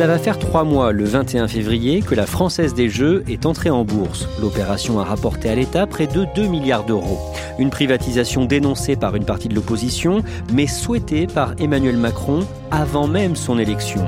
Cela 0.00 0.14
va 0.14 0.18
faire 0.18 0.38
trois 0.38 0.64
mois, 0.64 0.92
le 0.92 1.04
21 1.04 1.46
février, 1.46 2.00
que 2.00 2.14
la 2.14 2.24
Française 2.24 2.72
des 2.72 2.88
Jeux 2.88 3.22
est 3.28 3.44
entrée 3.44 3.68
en 3.68 3.84
bourse. 3.84 4.26
L'opération 4.40 4.98
a 4.98 5.04
rapporté 5.04 5.50
à 5.50 5.54
l'État 5.54 5.86
près 5.86 6.06
de 6.06 6.26
2 6.34 6.46
milliards 6.46 6.86
d'euros. 6.86 7.18
Une 7.58 7.68
privatisation 7.68 8.46
dénoncée 8.46 8.96
par 8.96 9.14
une 9.14 9.26
partie 9.26 9.48
de 9.48 9.54
l'opposition, 9.54 10.22
mais 10.54 10.66
souhaitée 10.66 11.26
par 11.26 11.52
Emmanuel 11.58 11.98
Macron 11.98 12.46
avant 12.70 13.08
même 13.08 13.36
son 13.36 13.58
élection. 13.58 14.02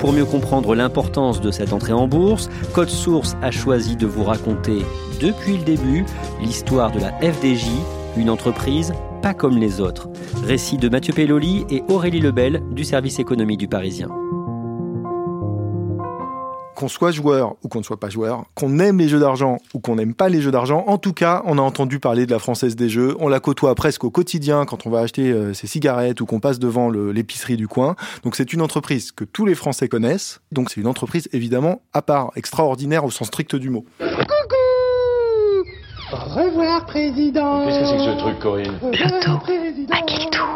Pour 0.00 0.12
mieux 0.12 0.24
comprendre 0.24 0.74
l'importance 0.74 1.40
de 1.40 1.52
cette 1.52 1.72
entrée 1.72 1.92
en 1.92 2.08
bourse, 2.08 2.50
Code 2.74 2.90
Source 2.90 3.36
a 3.40 3.52
choisi 3.52 3.94
de 3.94 4.06
vous 4.08 4.24
raconter, 4.24 4.78
depuis 5.20 5.58
le 5.58 5.62
début, 5.62 6.04
l'histoire 6.42 6.90
de 6.90 6.98
la 6.98 7.12
FDJ, 7.20 7.68
une 8.16 8.30
entreprise 8.30 8.94
pas 9.22 9.32
comme 9.32 9.58
les 9.58 9.80
autres. 9.80 10.08
Récit 10.44 10.76
de 10.76 10.88
Mathieu 10.88 11.14
Pelloli 11.14 11.66
et 11.70 11.84
Aurélie 11.88 12.18
Lebel 12.18 12.64
du 12.72 12.82
service 12.82 13.20
économie 13.20 13.56
du 13.56 13.68
Parisien 13.68 14.08
qu'on 16.76 16.88
soit 16.88 17.10
joueur 17.10 17.56
ou 17.64 17.68
qu'on 17.68 17.78
ne 17.80 17.84
soit 17.84 17.98
pas 17.98 18.10
joueur, 18.10 18.44
qu'on 18.54 18.78
aime 18.78 18.98
les 18.98 19.08
jeux 19.08 19.18
d'argent 19.18 19.56
ou 19.74 19.80
qu'on 19.80 19.96
n'aime 19.96 20.14
pas 20.14 20.28
les 20.28 20.40
jeux 20.40 20.52
d'argent, 20.52 20.84
en 20.86 20.98
tout 20.98 21.12
cas, 21.12 21.42
on 21.46 21.58
a 21.58 21.62
entendu 21.62 21.98
parler 21.98 22.26
de 22.26 22.30
la 22.30 22.38
Française 22.38 22.76
des 22.76 22.88
Jeux, 22.88 23.16
on 23.18 23.28
la 23.28 23.40
côtoie 23.40 23.74
presque 23.74 24.04
au 24.04 24.10
quotidien 24.10 24.66
quand 24.66 24.86
on 24.86 24.90
va 24.90 25.00
acheter 25.00 25.32
euh, 25.32 25.54
ses 25.54 25.66
cigarettes 25.66 26.20
ou 26.20 26.26
qu'on 26.26 26.38
passe 26.38 26.58
devant 26.58 26.90
l'épicerie 26.90 27.56
du 27.56 27.66
coin. 27.66 27.96
Donc 28.22 28.36
c'est 28.36 28.52
une 28.52 28.60
entreprise 28.60 29.10
que 29.10 29.24
tous 29.24 29.46
les 29.46 29.54
Français 29.54 29.88
connaissent, 29.88 30.40
donc 30.52 30.70
c'est 30.70 30.80
une 30.80 30.86
entreprise 30.86 31.28
évidemment 31.32 31.80
à 31.92 32.02
part, 32.02 32.30
extraordinaire 32.36 33.04
au 33.04 33.10
sens 33.10 33.28
strict 33.28 33.56
du 33.56 33.70
mot. 33.70 33.84
Coucou! 33.98 34.26
Au 36.12 36.16
revoir, 36.34 36.84
président! 36.86 37.64
Qu'est-ce 37.66 37.80
que 37.80 37.86
c'est 37.86 37.96
que 37.96 38.04
ce 38.04 38.18
truc, 38.18 38.38
Corinne? 38.38 38.78
Bientôt, 38.92 39.40
à 39.92 40.02
quel 40.06 40.30
tour 40.30 40.55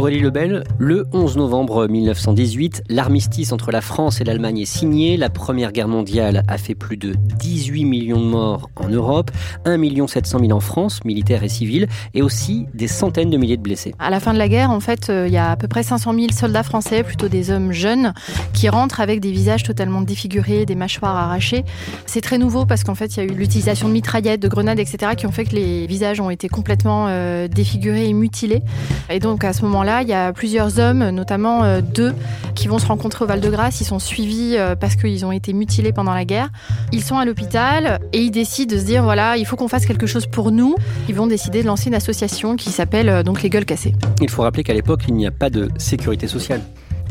Aurélie 0.00 0.20
Lebel, 0.20 0.64
le 0.78 1.06
11 1.12 1.36
novembre 1.36 1.86
1918, 1.86 2.84
l'armistice 2.88 3.52
entre 3.52 3.70
la 3.70 3.82
France 3.82 4.22
et 4.22 4.24
l'Allemagne 4.24 4.60
est 4.60 4.64
signé. 4.64 5.18
La 5.18 5.28
Première 5.28 5.72
Guerre 5.72 5.88
mondiale 5.88 6.42
a 6.48 6.56
fait 6.56 6.74
plus 6.74 6.96
de 6.96 7.12
18 7.38 7.84
millions 7.84 8.18
de 8.18 8.24
morts 8.24 8.70
en 8.76 8.88
Europe, 8.88 9.30
1 9.66 10.06
700 10.06 10.38
000 10.38 10.52
en 10.52 10.60
France, 10.60 11.04
militaires 11.04 11.44
et 11.44 11.50
civils, 11.50 11.86
et 12.14 12.22
aussi 12.22 12.66
des 12.72 12.88
centaines 12.88 13.28
de 13.28 13.36
milliers 13.36 13.58
de 13.58 13.62
blessés. 13.62 13.94
À 13.98 14.08
la 14.08 14.20
fin 14.20 14.32
de 14.32 14.38
la 14.38 14.48
guerre, 14.48 14.70
en 14.70 14.80
fait, 14.80 15.10
euh, 15.10 15.26
il 15.28 15.34
y 15.34 15.36
a 15.36 15.50
à 15.50 15.56
peu 15.56 15.68
près 15.68 15.82
500 15.82 16.14
000 16.14 16.28
soldats 16.32 16.62
français, 16.62 17.02
plutôt 17.02 17.28
des 17.28 17.50
hommes 17.50 17.70
jeunes, 17.70 18.14
qui 18.54 18.70
rentrent 18.70 19.00
avec 19.00 19.20
des 19.20 19.32
visages 19.32 19.64
totalement 19.64 20.00
défigurés, 20.00 20.64
des 20.64 20.76
mâchoires 20.76 21.14
arrachées. 21.14 21.66
C'est 22.06 22.22
très 22.22 22.38
nouveau 22.38 22.64
parce 22.64 22.84
qu'en 22.84 22.94
fait, 22.94 23.16
il 23.16 23.16
y 23.18 23.20
a 23.20 23.24
eu 23.24 23.34
l'utilisation 23.34 23.86
de 23.86 23.92
mitraillettes, 23.92 24.40
de 24.40 24.48
grenades, 24.48 24.78
etc., 24.78 25.12
qui 25.14 25.26
ont 25.26 25.32
fait 25.32 25.44
que 25.44 25.54
les 25.54 25.86
visages 25.86 26.22
ont 26.22 26.30
été 26.30 26.48
complètement 26.48 27.04
euh, 27.08 27.48
défigurés 27.48 28.08
et 28.08 28.14
mutilés. 28.14 28.62
Et 29.10 29.18
donc, 29.18 29.44
à 29.44 29.52
ce 29.52 29.60
moment 29.60 29.82
il 30.02 30.08
y 30.08 30.12
a 30.12 30.32
plusieurs 30.32 30.78
hommes, 30.78 31.10
notamment 31.10 31.64
euh, 31.64 31.80
deux, 31.80 32.14
qui 32.54 32.68
vont 32.68 32.78
se 32.78 32.86
rencontrer 32.86 33.24
au 33.24 33.28
Val-de-Grâce. 33.28 33.80
Ils 33.80 33.84
sont 33.84 33.98
suivis 33.98 34.56
euh, 34.56 34.76
parce 34.76 34.96
qu'ils 34.96 35.24
ont 35.24 35.32
été 35.32 35.52
mutilés 35.52 35.92
pendant 35.92 36.14
la 36.14 36.24
guerre. 36.24 36.50
Ils 36.92 37.02
sont 37.02 37.18
à 37.18 37.24
l'hôpital 37.24 37.98
et 38.12 38.20
ils 38.20 38.30
décident 38.30 38.74
de 38.74 38.80
se 38.80 38.84
dire 38.84 39.02
voilà, 39.02 39.36
il 39.36 39.46
faut 39.46 39.56
qu'on 39.56 39.68
fasse 39.68 39.86
quelque 39.86 40.06
chose 40.06 40.26
pour 40.26 40.52
nous. 40.52 40.74
Ils 41.08 41.14
vont 41.14 41.26
décider 41.26 41.62
de 41.62 41.66
lancer 41.66 41.88
une 41.88 41.94
association 41.94 42.56
qui 42.56 42.70
s'appelle 42.70 43.08
euh, 43.08 43.22
donc 43.22 43.42
les 43.42 43.50
Gueules 43.50 43.64
Cassées. 43.64 43.94
Il 44.20 44.30
faut 44.30 44.42
rappeler 44.42 44.62
qu'à 44.62 44.74
l'époque, 44.74 45.02
il 45.08 45.14
n'y 45.14 45.26
a 45.26 45.32
pas 45.32 45.50
de 45.50 45.68
sécurité 45.76 46.26
sociale. 46.26 46.60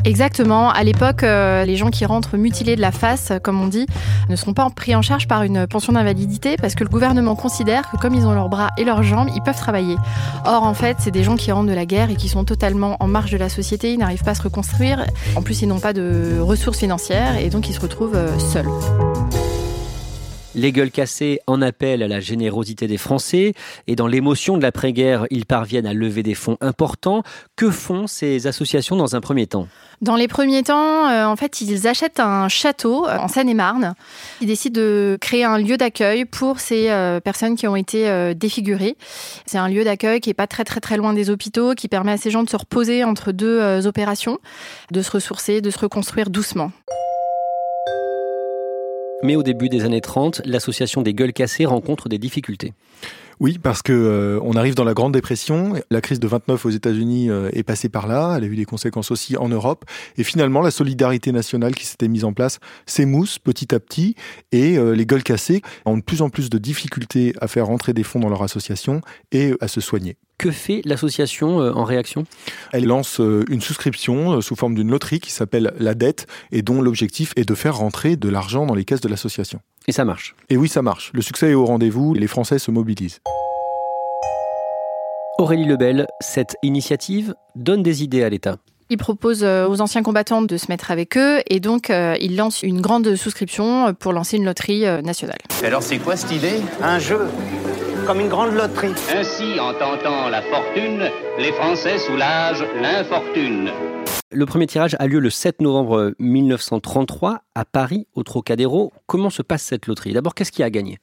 Exactement. 0.04 0.70
À 0.70 0.82
l'époque, 0.82 1.22
euh, 1.22 1.64
les 1.64 1.76
gens 1.76 1.90
qui 1.90 2.04
rentrent 2.06 2.36
mutilés 2.36 2.76
de 2.76 2.80
la 2.80 2.92
face, 2.92 3.32
comme 3.42 3.60
on 3.60 3.66
dit, 3.66 3.86
ne 4.28 4.36
seront 4.36 4.54
pas 4.54 4.68
pris 4.70 4.94
en 4.94 5.02
charge 5.02 5.28
par 5.28 5.42
une 5.42 5.66
pension 5.66 5.92
d'invalidité 5.92 6.56
parce 6.56 6.74
que 6.74 6.84
le 6.84 6.90
gouvernement 6.90 7.34
considère 7.34 7.90
que 7.90 7.96
comme 7.96 8.14
ils 8.14 8.26
ont 8.26 8.32
leurs 8.32 8.48
bras 8.48 8.70
et 8.78 8.84
leurs 8.84 9.02
jambes, 9.02 9.28
ils 9.34 9.42
peuvent 9.42 9.56
travailler. 9.56 9.96
Or, 10.44 10.62
en 10.62 10.74
fait, 10.74 10.96
c'est 11.00 11.10
des 11.10 11.22
gens 11.22 11.36
qui 11.36 11.52
rentrent 11.52 11.68
de 11.68 11.74
la 11.74 11.86
guerre 11.86 12.10
et 12.10 12.16
qui 12.16 12.28
sont 12.28 12.44
totalement 12.44 12.96
en 13.00 13.08
marge 13.08 13.30
de 13.30 13.38
la 13.38 13.48
société, 13.48 13.92
ils 13.92 13.98
n'arrivent 13.98 14.24
pas 14.24 14.32
à 14.32 14.34
se 14.34 14.42
reconstruire. 14.42 15.04
En 15.36 15.42
plus, 15.42 15.62
ils 15.62 15.68
n'ont 15.68 15.80
pas 15.80 15.92
de 15.92 16.38
ressources 16.40 16.78
financières 16.78 17.36
et 17.36 17.50
donc 17.50 17.68
ils 17.68 17.74
se 17.74 17.80
retrouvent 17.80 18.16
euh, 18.16 18.38
seuls. 18.38 18.68
Les 20.56 20.72
gueules 20.72 20.90
cassées 20.90 21.38
en 21.46 21.62
appellent 21.62 22.02
à 22.02 22.08
la 22.08 22.18
générosité 22.18 22.88
des 22.88 22.96
Français 22.96 23.54
et 23.86 23.94
dans 23.94 24.08
l'émotion 24.08 24.56
de 24.56 24.62
l'après-guerre, 24.62 25.26
ils 25.30 25.46
parviennent 25.46 25.86
à 25.86 25.94
lever 25.94 26.24
des 26.24 26.34
fonds 26.34 26.56
importants. 26.60 27.22
Que 27.54 27.70
font 27.70 28.08
ces 28.08 28.48
associations 28.48 28.96
dans 28.96 29.14
un 29.14 29.20
premier 29.20 29.46
temps? 29.46 29.68
Dans 30.00 30.16
les 30.16 30.26
premiers 30.26 30.64
temps, 30.64 31.08
euh, 31.08 31.26
en 31.26 31.36
fait, 31.36 31.60
ils 31.60 31.86
achètent 31.86 32.18
un 32.18 32.48
château 32.48 33.06
euh, 33.06 33.16
en 33.18 33.28
Seine-et-Marne. 33.28 33.94
Ils 34.40 34.48
décident 34.48 34.80
de 34.80 35.18
créer 35.20 35.44
un 35.44 35.58
lieu 35.58 35.76
d'accueil 35.76 36.24
pour 36.24 36.58
ces 36.58 36.90
euh, 36.90 37.20
personnes 37.20 37.54
qui 37.54 37.68
ont 37.68 37.76
été 37.76 38.34
défigurées. 38.34 38.96
C'est 39.46 39.58
un 39.58 39.68
lieu 39.68 39.84
d'accueil 39.84 40.20
qui 40.20 40.30
est 40.30 40.34
pas 40.34 40.46
très 40.48 40.64
très 40.64 40.80
très 40.80 40.96
loin 40.96 41.12
des 41.12 41.30
hôpitaux, 41.30 41.74
qui 41.74 41.86
permet 41.86 42.12
à 42.12 42.16
ces 42.16 42.30
gens 42.30 42.42
de 42.42 42.50
se 42.50 42.56
reposer 42.56 43.04
entre 43.04 43.30
deux 43.30 43.86
opérations, 43.86 44.38
de 44.90 45.02
se 45.02 45.10
ressourcer, 45.10 45.60
de 45.60 45.70
se 45.70 45.78
reconstruire 45.78 46.30
doucement. 46.30 46.72
Mais 49.22 49.36
au 49.36 49.42
début 49.42 49.68
des 49.68 49.84
années 49.84 50.00
30, 50.00 50.42
l'association 50.46 51.02
des 51.02 51.12
gueules 51.12 51.32
cassées 51.32 51.66
rencontre 51.66 52.08
des 52.08 52.18
difficultés. 52.18 52.72
Oui, 53.40 53.56
parce 53.58 53.80
que 53.80 53.94
euh, 53.94 54.38
on 54.42 54.52
arrive 54.52 54.74
dans 54.74 54.84
la 54.84 54.92
Grande 54.92 55.14
Dépression. 55.14 55.72
La 55.90 56.02
crise 56.02 56.20
de 56.20 56.28
29 56.28 56.66
aux 56.66 56.70
États-Unis 56.70 57.30
euh, 57.30 57.48
est 57.54 57.62
passée 57.62 57.88
par 57.88 58.06
là. 58.06 58.34
Elle 58.36 58.44
a 58.44 58.46
eu 58.46 58.54
des 58.54 58.66
conséquences 58.66 59.10
aussi 59.10 59.38
en 59.38 59.48
Europe. 59.48 59.86
Et 60.18 60.24
finalement, 60.24 60.60
la 60.60 60.70
solidarité 60.70 61.32
nationale 61.32 61.74
qui 61.74 61.86
s'était 61.86 62.08
mise 62.08 62.24
en 62.24 62.34
place 62.34 62.58
s'émousse 62.84 63.38
petit 63.38 63.74
à 63.74 63.80
petit. 63.80 64.14
Et 64.52 64.76
euh, 64.76 64.94
les 64.94 65.06
gueules 65.06 65.22
cassées 65.22 65.62
ont 65.86 65.96
de 65.96 66.02
plus 66.02 66.20
en 66.20 66.28
plus 66.28 66.50
de 66.50 66.58
difficultés 66.58 67.32
à 67.40 67.48
faire 67.48 67.64
rentrer 67.64 67.94
des 67.94 68.02
fonds 68.02 68.20
dans 68.20 68.28
leur 68.28 68.42
association 68.42 69.00
et 69.32 69.54
à 69.62 69.68
se 69.68 69.80
soigner. 69.80 70.18
Que 70.36 70.50
fait 70.50 70.82
l'association 70.84 71.58
en 71.58 71.84
réaction? 71.84 72.24
Elle 72.72 72.84
lance 72.86 73.20
une 73.20 73.60
souscription 73.60 74.40
sous 74.40 74.56
forme 74.56 74.74
d'une 74.74 74.90
loterie 74.90 75.20
qui 75.20 75.30
s'appelle 75.32 75.74
La 75.78 75.94
Dette 75.94 76.26
et 76.50 76.62
dont 76.62 76.80
l'objectif 76.80 77.34
est 77.36 77.46
de 77.46 77.54
faire 77.54 77.76
rentrer 77.76 78.16
de 78.16 78.28
l'argent 78.30 78.64
dans 78.64 78.74
les 78.74 78.86
caisses 78.86 79.02
de 79.02 79.08
l'association. 79.08 79.60
Et 79.88 79.92
ça 79.92 80.04
marche. 80.04 80.34
Et 80.48 80.56
oui, 80.56 80.68
ça 80.68 80.82
marche. 80.82 81.10
Le 81.14 81.22
succès 81.22 81.50
est 81.50 81.54
au 81.54 81.64
rendez-vous, 81.64 82.14
les 82.14 82.26
Français 82.26 82.58
se 82.58 82.70
mobilisent. 82.70 83.20
Aurélie 85.38 85.64
Lebel, 85.64 86.06
cette 86.20 86.56
initiative 86.62 87.34
donne 87.54 87.82
des 87.82 88.02
idées 88.02 88.22
à 88.22 88.28
l'État. 88.28 88.56
Il 88.90 88.98
propose 88.98 89.44
euh, 89.44 89.68
aux 89.68 89.80
anciens 89.80 90.02
combattants 90.02 90.42
de 90.42 90.56
se 90.56 90.66
mettre 90.68 90.90
avec 90.90 91.16
eux 91.16 91.38
et 91.48 91.60
donc 91.60 91.90
euh, 91.90 92.16
il 92.20 92.36
lance 92.36 92.62
une 92.62 92.80
grande 92.80 93.14
souscription 93.14 93.94
pour 93.94 94.12
lancer 94.12 94.36
une 94.36 94.44
loterie 94.44 94.84
euh, 94.84 95.00
nationale. 95.00 95.38
Alors 95.64 95.82
c'est 95.82 95.98
quoi 95.98 96.16
cette 96.16 96.32
idée? 96.32 96.60
Un 96.82 96.98
jeu 96.98 97.20
comme 98.06 98.20
une 98.20 98.28
grande 98.28 98.52
loterie. 98.52 98.92
Ainsi, 99.14 99.60
en 99.60 99.72
tentant 99.72 100.28
la 100.28 100.42
fortune, 100.42 101.08
les 101.38 101.52
Français 101.52 101.98
soulagent 101.98 102.64
l'infortune. 102.82 103.70
Le 104.32 104.46
premier 104.46 104.68
tirage 104.68 104.94
a 105.00 105.08
lieu 105.08 105.18
le 105.18 105.28
7 105.28 105.60
novembre 105.60 106.14
1933 106.20 107.42
à 107.56 107.64
Paris, 107.64 108.06
au 108.14 108.22
Trocadéro. 108.22 108.92
Comment 109.06 109.28
se 109.28 109.42
passe 109.42 109.64
cette 109.64 109.88
loterie? 109.88 110.12
D'abord, 110.12 110.36
qu'est-ce 110.36 110.52
qui 110.52 110.62
a 110.62 110.70
gagné? 110.70 111.00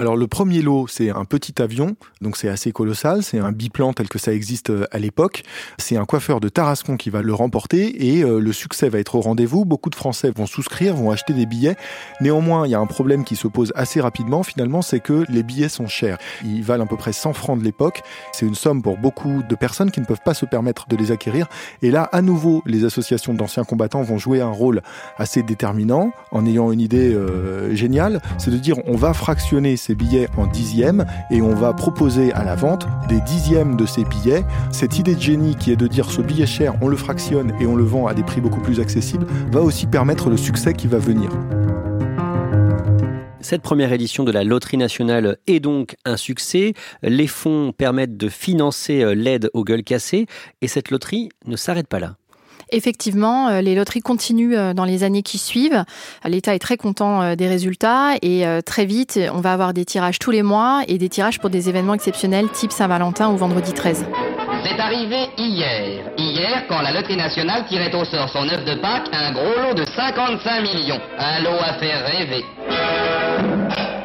Alors 0.00 0.16
le 0.16 0.28
premier 0.28 0.62
lot, 0.62 0.86
c'est 0.86 1.10
un 1.10 1.24
petit 1.24 1.60
avion, 1.60 1.96
donc 2.20 2.36
c'est 2.36 2.48
assez 2.48 2.70
colossal, 2.70 3.24
c'est 3.24 3.40
un 3.40 3.50
biplan 3.50 3.92
tel 3.92 4.08
que 4.08 4.20
ça 4.20 4.32
existe 4.32 4.70
euh, 4.70 4.84
à 4.92 5.00
l'époque. 5.00 5.42
C'est 5.76 5.96
un 5.96 6.04
coiffeur 6.04 6.38
de 6.38 6.48
Tarascon 6.48 6.96
qui 6.96 7.10
va 7.10 7.20
le 7.20 7.34
remporter 7.34 8.06
et 8.06 8.22
euh, 8.22 8.38
le 8.38 8.52
succès 8.52 8.88
va 8.90 9.00
être 9.00 9.16
au 9.16 9.20
rendez-vous. 9.20 9.64
Beaucoup 9.64 9.90
de 9.90 9.96
Français 9.96 10.30
vont 10.30 10.46
souscrire, 10.46 10.94
vont 10.94 11.10
acheter 11.10 11.32
des 11.32 11.46
billets. 11.46 11.74
Néanmoins, 12.20 12.64
il 12.64 12.70
y 12.70 12.76
a 12.76 12.78
un 12.78 12.86
problème 12.86 13.24
qui 13.24 13.34
se 13.34 13.48
pose 13.48 13.72
assez 13.74 14.00
rapidement 14.00 14.44
finalement, 14.44 14.82
c'est 14.82 15.00
que 15.00 15.24
les 15.28 15.42
billets 15.42 15.68
sont 15.68 15.88
chers. 15.88 16.18
Ils 16.44 16.62
valent 16.62 16.84
à 16.84 16.86
peu 16.86 16.96
près 16.96 17.12
100 17.12 17.32
francs 17.32 17.58
de 17.58 17.64
l'époque. 17.64 18.02
C'est 18.30 18.46
une 18.46 18.54
somme 18.54 18.82
pour 18.82 18.98
beaucoup 18.98 19.42
de 19.42 19.54
personnes 19.56 19.90
qui 19.90 20.00
ne 20.00 20.06
peuvent 20.06 20.22
pas 20.24 20.34
se 20.34 20.46
permettre 20.46 20.86
de 20.86 20.94
les 20.94 21.10
acquérir. 21.10 21.48
Et 21.82 21.90
là, 21.90 22.08
à 22.12 22.22
nouveau, 22.22 22.62
les 22.66 22.84
associations 22.84 23.34
d'anciens 23.34 23.64
combattants 23.64 24.02
vont 24.02 24.18
jouer 24.18 24.40
un 24.42 24.52
rôle 24.52 24.80
assez 25.16 25.42
déterminant 25.42 26.12
en 26.30 26.46
ayant 26.46 26.70
une 26.70 26.80
idée 26.80 27.12
euh, 27.12 27.74
géniale, 27.74 28.22
c'est 28.38 28.52
de 28.52 28.58
dire 28.58 28.76
on 28.86 28.94
va 28.94 29.12
fractionner 29.12 29.76
billets 29.94 30.28
en 30.36 30.46
dixièmes 30.46 31.06
et 31.30 31.42
on 31.42 31.54
va 31.54 31.72
proposer 31.72 32.32
à 32.32 32.44
la 32.44 32.54
vente 32.54 32.86
des 33.08 33.20
dixièmes 33.20 33.76
de 33.76 33.86
ces 33.86 34.04
billets. 34.04 34.44
Cette 34.72 34.98
idée 34.98 35.14
de 35.14 35.20
génie 35.20 35.56
qui 35.56 35.72
est 35.72 35.76
de 35.76 35.86
dire 35.86 36.10
ce 36.10 36.20
billet 36.20 36.46
cher, 36.46 36.74
on 36.80 36.88
le 36.88 36.96
fractionne 36.96 37.52
et 37.60 37.66
on 37.66 37.76
le 37.76 37.84
vend 37.84 38.06
à 38.06 38.14
des 38.14 38.22
prix 38.22 38.40
beaucoup 38.40 38.60
plus 38.60 38.80
accessibles, 38.80 39.26
va 39.50 39.60
aussi 39.60 39.86
permettre 39.86 40.30
le 40.30 40.36
succès 40.36 40.72
qui 40.74 40.86
va 40.86 40.98
venir. 40.98 41.30
Cette 43.40 43.62
première 43.62 43.92
édition 43.92 44.24
de 44.24 44.32
la 44.32 44.44
Loterie 44.44 44.76
nationale 44.76 45.38
est 45.46 45.60
donc 45.60 45.96
un 46.04 46.16
succès. 46.16 46.74
Les 47.02 47.26
fonds 47.26 47.72
permettent 47.72 48.16
de 48.16 48.28
financer 48.28 49.02
euh, 49.02 49.14
l'aide 49.14 49.48
aux 49.54 49.64
gueules 49.64 49.84
cassées 49.84 50.26
et 50.60 50.68
cette 50.68 50.90
loterie 50.90 51.30
ne 51.46 51.56
s'arrête 51.56 51.88
pas 51.88 52.00
là. 52.00 52.16
Effectivement, 52.70 53.48
euh, 53.48 53.60
les 53.60 53.74
loteries 53.74 54.00
continuent 54.00 54.56
euh, 54.56 54.74
dans 54.74 54.84
les 54.84 55.04
années 55.04 55.22
qui 55.22 55.38
suivent. 55.38 55.84
L'État 56.24 56.54
est 56.54 56.58
très 56.58 56.76
content 56.76 57.34
des 57.34 57.48
résultats 57.48 58.14
et 58.22 58.44
très 58.64 58.84
vite, 58.84 59.18
on 59.32 59.40
va 59.40 59.52
avoir 59.52 59.72
des 59.72 59.84
tirages 59.84 60.18
tous 60.18 60.30
les 60.30 60.42
mois 60.42 60.82
et 60.88 60.98
des 60.98 61.08
tirages 61.08 61.38
pour 61.38 61.50
des 61.50 61.68
événements 61.68 61.94
exceptionnels 61.94 62.48
type 62.50 62.72
Saint-Valentin 62.72 63.30
ou 63.30 63.36
vendredi 63.36 63.72
13. 63.72 64.04
C'est 64.64 64.80
arrivé 64.80 65.28
hier. 65.36 66.04
Hier, 66.18 66.64
quand 66.68 66.80
la 66.80 66.92
Loterie 66.92 67.16
nationale 67.16 67.64
tirait 67.68 67.94
au 67.94 68.04
sort 68.04 68.28
son 68.28 68.48
œuf 68.48 68.64
de 68.64 68.74
Pâques, 68.80 69.08
un 69.12 69.32
gros 69.32 69.54
lot 69.62 69.74
de 69.74 69.84
55 69.84 70.62
millions. 70.62 71.00
Un 71.18 71.42
lot 71.42 71.58
à 71.60 71.74
faire 71.78 72.04
rêver. 72.06 72.44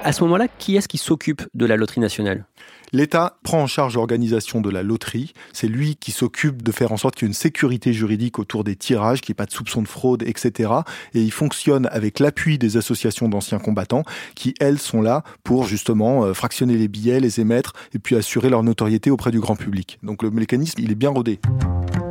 À 0.06 0.12
ce 0.12 0.22
moment-là, 0.26 0.50
qui 0.60 0.76
est-ce 0.76 0.90
qui 0.90 0.98
s'occupe 0.98 1.44
de 1.54 1.66
la 1.66 1.78
loterie 1.78 2.02
nationale? 2.02 2.46
L'État 2.92 3.38
prend 3.42 3.62
en 3.62 3.68
charge 3.68 3.96
l'organisation 3.96 4.60
de 4.60 4.70
la 4.70 4.84
loterie. 4.84 5.34
C'est 5.54 5.68
lui 5.68 5.96
qui 5.96 6.12
s'occupe 6.12 6.62
de 6.62 6.72
faire 6.74 6.92
en 6.92 6.98
sorte 6.98 7.16
qu'il 7.16 7.26
y 7.26 7.28
ait 7.28 7.32
une 7.32 7.34
sécurité 7.34 7.94
juridique 7.94 8.38
autour 8.38 8.66
des 8.66 8.76
tirages, 8.76 9.22
qu'il 9.22 9.32
n'y 9.32 9.36
ait 9.36 9.42
pas 9.42 9.46
de 9.46 9.52
soupçons 9.52 9.82
de 9.82 9.88
fraude, 9.88 10.22
etc. 10.24 10.72
Et 11.14 11.22
il 11.22 11.32
fonctionne 11.32 11.88
avec 11.90 12.20
l'appui 12.20 12.58
des 12.58 12.76
associations 12.76 13.30
d'anciens 13.30 13.60
combattants 13.60 14.04
qui, 14.36 14.54
elles, 14.60 14.78
sont 14.78 15.02
là 15.02 15.24
pour 15.46 15.64
justement 15.64 16.26
euh, 16.26 16.34
fractionner 16.34 16.76
les 16.76 16.90
billets, 16.90 17.22
les 17.22 17.40
émettre 17.40 17.72
et 17.94 18.00
puis 18.00 18.18
assurer 18.18 18.50
leur 18.50 18.62
notoriété 18.62 19.10
auprès 19.10 19.32
du 19.32 19.40
grand 19.40 19.56
public. 19.56 20.00
Donc 20.04 20.22
le 20.22 20.32
mécanisme, 20.32 20.82
il 20.82 20.92
est 20.92 20.96
bien 20.96 21.12
rodé. 21.12 21.40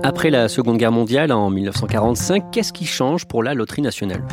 Après 0.02 0.30
la 0.30 0.48
Seconde 0.48 0.78
Guerre 0.78 0.92
mondiale, 0.92 1.30
en 1.30 1.50
1945, 1.50 2.50
qu'est-ce 2.50 2.72
qui 2.72 2.86
change 2.86 3.26
pour 3.26 3.42
la 3.42 3.52
loterie 3.52 3.82
nationale? 3.82 4.24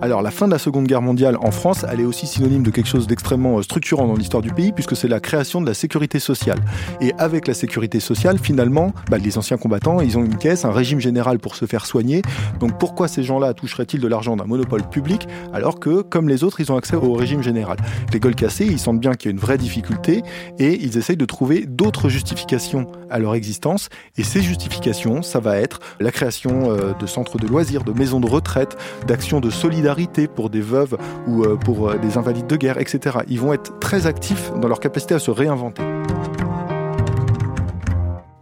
Alors 0.00 0.22
la 0.22 0.30
fin 0.30 0.46
de 0.46 0.52
la 0.52 0.58
Seconde 0.58 0.86
Guerre 0.86 1.02
mondiale 1.02 1.36
en 1.40 1.50
France, 1.50 1.84
elle 1.90 2.00
est 2.00 2.04
aussi 2.04 2.26
synonyme 2.26 2.62
de 2.62 2.70
quelque 2.70 2.86
chose 2.86 3.06
d'extrêmement 3.06 3.58
euh, 3.58 3.62
structurant 3.62 4.06
dans 4.06 4.14
l'histoire 4.14 4.42
du 4.42 4.52
pays, 4.52 4.70
puisque 4.72 4.96
c'est 4.96 5.08
la 5.08 5.18
création 5.18 5.60
de 5.60 5.66
la 5.66 5.74
sécurité 5.74 6.20
sociale. 6.20 6.58
Et 7.00 7.12
avec 7.18 7.48
la 7.48 7.54
sécurité 7.54 7.98
sociale, 7.98 8.38
finalement, 8.38 8.92
bah, 9.10 9.18
les 9.18 9.38
anciens 9.38 9.56
combattants, 9.56 10.00
ils 10.00 10.16
ont 10.16 10.24
une 10.24 10.36
caisse, 10.36 10.64
un 10.64 10.70
régime 10.70 11.00
général 11.00 11.40
pour 11.40 11.56
se 11.56 11.64
faire 11.64 11.84
soigner. 11.84 12.22
Donc 12.60 12.78
pourquoi 12.78 13.08
ces 13.08 13.24
gens-là 13.24 13.54
toucheraient-ils 13.54 14.00
de 14.00 14.06
l'argent 14.06 14.36
d'un 14.36 14.44
monopole 14.44 14.88
public, 14.88 15.26
alors 15.52 15.80
que, 15.80 16.02
comme 16.02 16.28
les 16.28 16.44
autres, 16.44 16.60
ils 16.60 16.70
ont 16.70 16.76
accès 16.76 16.96
au 16.96 17.14
régime 17.14 17.42
général? 17.42 17.78
Les 18.12 18.20
gueules 18.20 18.36
cassées, 18.36 18.66
ils 18.66 18.78
sentent 18.78 19.00
bien 19.00 19.14
qu'il 19.14 19.30
y 19.30 19.30
a 19.30 19.32
une 19.32 19.40
vraie 19.40 19.58
difficulté, 19.58 20.22
et 20.60 20.78
ils 20.80 20.96
essayent 20.96 21.16
de 21.16 21.24
trouver 21.24 21.66
d'autres 21.66 22.08
justifications 22.08 22.86
à 23.10 23.18
leur 23.18 23.34
existence. 23.34 23.88
Et 24.16 24.22
ces 24.22 24.42
justifications, 24.42 25.22
ça 25.22 25.40
va 25.40 25.56
être 25.56 25.80
la 25.98 26.12
création 26.12 26.70
euh, 26.70 26.92
de 26.98 27.06
centres 27.06 27.38
de 27.38 27.48
loisirs, 27.48 27.82
de 27.82 27.92
maisons 27.92 28.20
de 28.20 28.28
retraite, 28.28 28.76
d'actions 29.06 29.40
de 29.40 29.50
solidarité 29.50 29.87
pour 30.34 30.50
des 30.50 30.60
veuves 30.60 30.98
ou 31.26 31.44
euh, 31.44 31.56
pour 31.56 31.88
euh, 31.88 31.98
des 31.98 32.18
invalides 32.18 32.46
de 32.46 32.56
guerre, 32.56 32.78
etc. 32.78 33.18
Ils 33.28 33.40
vont 33.40 33.52
être 33.52 33.78
très 33.78 34.06
actifs 34.06 34.52
dans 34.60 34.68
leur 34.68 34.80
capacité 34.80 35.14
à 35.14 35.18
se 35.18 35.30
réinventer. 35.30 35.82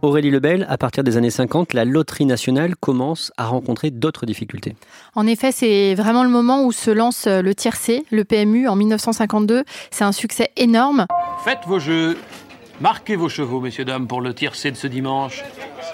Aurélie 0.01 0.29
Lebel, 0.29 0.65
à 0.69 0.77
partir 0.77 1.03
des 1.03 1.17
années 1.17 1.31
50, 1.31 1.73
la 1.73 1.83
loterie 1.83 2.25
nationale 2.25 2.75
commence 2.75 3.31
à 3.37 3.45
rencontrer 3.45 3.91
d'autres 3.91 4.25
difficultés. 4.25 4.75
En 5.15 5.25
effet, 5.25 5.51
c'est 5.51 5.95
vraiment 5.95 6.23
le 6.23 6.29
moment 6.29 6.63
où 6.63 6.71
se 6.71 6.91
lance 6.91 7.27
euh, 7.27 7.41
le 7.41 7.55
tiercé, 7.55 8.05
le 8.11 8.23
PMU, 8.23 8.67
en 8.67 8.75
1952. 8.75 9.63
C'est 9.89 10.03
un 10.03 10.11
succès 10.11 10.51
énorme. 10.55 11.07
Faites 11.43 11.65
vos 11.65 11.79
jeux, 11.79 12.17
marquez 12.81 13.15
vos 13.15 13.29
chevaux, 13.29 13.59
messieurs, 13.59 13.85
dames, 13.85 14.07
pour 14.07 14.21
le 14.21 14.33
tiercé 14.33 14.69
de 14.69 14.75
ce 14.75 14.87
dimanche. 14.87 15.43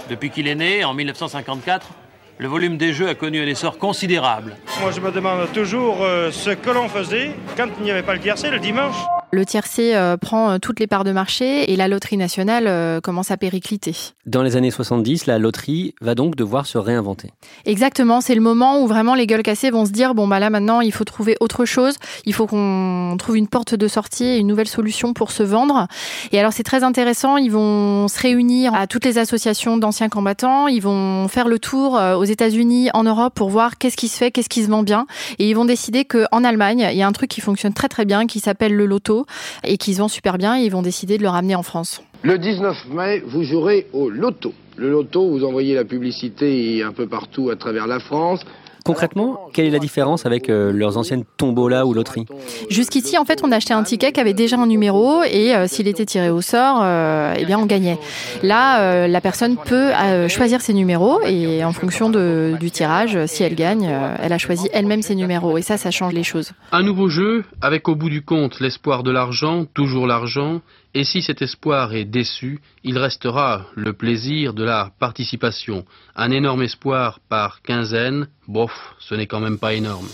Depuis 0.09 0.31
qu'il 0.31 0.47
est 0.47 0.55
né, 0.55 0.83
en 0.83 0.93
1954, 0.93 1.87
le 2.37 2.47
volume 2.47 2.77
des 2.77 2.93
jeux 2.93 3.09
a 3.09 3.15
connu 3.15 3.41
un 3.41 3.47
essor 3.47 3.77
considérable. 3.77 4.55
Moi, 4.81 4.91
je 4.91 4.99
me 4.99 5.11
demande 5.11 5.51
toujours 5.53 5.97
euh, 6.01 6.31
ce 6.31 6.49
que 6.49 6.69
l'on 6.69 6.89
faisait 6.89 7.31
quand 7.55 7.67
il 7.79 7.83
n'y 7.83 7.91
avait 7.91 8.03
pas 8.03 8.13
le 8.13 8.19
tiercé 8.19 8.49
le 8.49 8.59
dimanche. 8.59 8.95
Le 9.33 9.47
tiercé 9.47 9.95
euh, 9.95 10.15
prend 10.15 10.51
euh, 10.51 10.57
toutes 10.59 10.79
les 10.79 10.85
parts 10.85 11.03
de 11.03 11.11
marché 11.11 11.73
et 11.73 11.75
la 11.75 11.87
loterie 11.87 12.17
nationale 12.17 12.65
euh, 12.67 13.01
commence 13.01 13.31
à 13.31 13.37
péricliter. 13.37 13.95
Dans 14.27 14.43
les 14.43 14.57
années 14.57 14.69
70, 14.69 15.25
la 15.25 15.39
loterie 15.39 15.95
va 16.01 16.13
donc 16.13 16.35
devoir 16.35 16.67
se 16.67 16.77
réinventer. 16.77 17.31
Exactement, 17.65 18.21
c'est 18.21 18.35
le 18.35 18.41
moment 18.41 18.79
où 18.83 18.85
vraiment 18.85 19.15
les 19.15 19.25
gueules 19.25 19.41
cassées 19.41 19.71
vont 19.71 19.85
se 19.85 19.91
dire 19.91 20.13
bon 20.13 20.27
bah 20.27 20.37
là 20.37 20.51
maintenant 20.51 20.81
il 20.81 20.91
faut 20.91 21.03
trouver 21.03 21.35
autre 21.39 21.65
chose, 21.65 21.95
il 22.27 22.35
faut 22.35 22.45
qu'on 22.45 23.15
trouve 23.17 23.35
une 23.35 23.47
porte 23.47 23.73
de 23.73 23.87
sortie, 23.87 24.37
une 24.37 24.45
nouvelle 24.45 24.67
solution 24.67 25.13
pour 25.13 25.31
se 25.31 25.41
vendre. 25.41 25.87
Et 26.31 26.39
alors 26.39 26.53
c'est 26.53 26.61
très 26.61 26.83
intéressant, 26.83 27.37
ils 27.37 27.51
vont 27.51 28.07
se 28.09 28.21
réunir 28.21 28.75
à 28.75 28.85
toutes 28.85 29.03
les 29.03 29.17
associations 29.17 29.77
d'anciens 29.77 30.09
combattants, 30.09 30.67
ils 30.67 30.81
vont 30.81 31.27
faire 31.27 31.47
le 31.47 31.57
tour 31.57 31.93
aux 31.93 32.23
États-Unis, 32.23 32.91
en 32.93 33.03
Europe 33.03 33.33
pour 33.33 33.49
voir 33.49 33.79
qu'est-ce 33.79 33.97
qui 33.97 34.09
se 34.09 34.17
fait, 34.17 34.29
qu'est-ce 34.29 34.49
qui 34.49 34.63
se 34.63 34.69
vend 34.69 34.83
bien 34.83 35.07
et 35.39 35.49
ils 35.49 35.55
vont 35.55 35.65
décider 35.65 36.05
que 36.05 36.25
en 36.31 36.43
Allemagne, 36.43 36.87
il 36.91 36.97
y 36.97 37.01
a 37.01 37.07
un 37.07 37.11
truc 37.11 37.31
qui 37.31 37.41
fonctionne 37.41 37.73
très 37.73 37.89
très 37.89 38.05
bien 38.05 38.27
qui 38.27 38.39
s'appelle 38.39 38.75
le 38.75 38.85
loto 38.85 39.22
et 39.63 39.77
qu'ils 39.77 39.97
vont 39.97 40.07
super 40.07 40.37
bien 40.37 40.59
et 40.59 40.63
ils 40.63 40.71
vont 40.71 40.81
décider 40.81 41.17
de 41.17 41.23
le 41.23 41.29
ramener 41.29 41.55
en 41.55 41.63
France. 41.63 42.01
Le 42.21 42.37
19 42.37 42.87
mai, 42.89 43.21
vous 43.25 43.43
jouerez 43.43 43.87
au 43.93 44.09
loto. 44.09 44.53
Le 44.77 44.89
loto, 44.89 45.29
vous 45.29 45.43
envoyez 45.43 45.75
la 45.75 45.85
publicité 45.85 46.81
un 46.81 46.93
peu 46.93 47.07
partout 47.07 47.49
à 47.49 47.55
travers 47.55 47.85
la 47.85 47.99
France. 47.99 48.43
Concrètement, 48.83 49.47
quelle 49.53 49.65
est 49.65 49.71
la 49.71 49.79
différence 49.79 50.25
avec 50.25 50.49
euh, 50.49 50.73
leurs 50.73 50.97
anciennes 50.97 51.23
tombolas 51.37 51.85
ou 51.85 51.93
loteries 51.93 52.25
Jusqu'ici, 52.69 53.17
en 53.17 53.23
fait, 53.23 53.39
on 53.41 53.51
achetait 53.51 53.73
un 53.73 53.83
ticket 53.83 54.11
qui 54.11 54.19
avait 54.19 54.33
déjà 54.33 54.57
un 54.57 54.67
numéro 54.67 55.23
et 55.23 55.55
euh, 55.55 55.67
s'il 55.67 55.87
était 55.87 56.05
tiré 56.05 56.29
au 56.29 56.41
sort, 56.41 56.81
euh, 56.83 57.33
eh 57.37 57.45
bien, 57.45 57.57
on 57.57 57.65
gagnait. 57.65 57.97
Là, 58.41 59.07
la 59.07 59.21
personne 59.21 59.55
peut 59.55 59.91
choisir 60.27 60.59
ses 60.59 60.73
numéros 60.73 61.21
et 61.25 61.63
en 61.63 61.71
fonction 61.71 62.09
de, 62.09 62.55
du 62.59 62.71
tirage, 62.71 63.25
si 63.25 63.43
elle 63.43 63.55
gagne, 63.55 63.89
elle 64.21 64.33
a 64.33 64.37
choisi 64.37 64.67
elle-même 64.73 65.01
ses 65.01 65.15
numéros 65.15 65.57
et 65.57 65.61
ça, 65.61 65.77
ça 65.77 65.91
change 65.91 66.13
les 66.13 66.23
choses. 66.23 66.51
Un 66.71 66.83
nouveau 66.83 67.07
jeu 67.07 67.43
avec 67.61 67.87
au 67.87 67.95
bout 67.95 68.09
du 68.09 68.21
compte 68.21 68.59
l'espoir 68.59 69.03
de 69.03 69.11
l'argent, 69.11 69.65
toujours 69.73 70.07
l'argent 70.07 70.61
et 70.93 71.03
si 71.03 71.21
cet 71.21 71.41
espoir 71.41 71.93
est 71.93 72.05
déçu, 72.05 72.59
il 72.83 72.97
restera 72.97 73.65
le 73.75 73.93
plaisir 73.93 74.53
de 74.53 74.63
la 74.63 74.91
participation. 74.99 75.85
Un 76.15 76.31
énorme 76.31 76.61
espoir 76.61 77.19
par 77.29 77.61
quinzaine, 77.61 78.27
bof, 78.47 78.71
ce 78.99 79.15
n'est 79.15 79.27
quand 79.27 79.39
même 79.39 79.57
pas 79.57 79.73
énorme. 79.73 80.07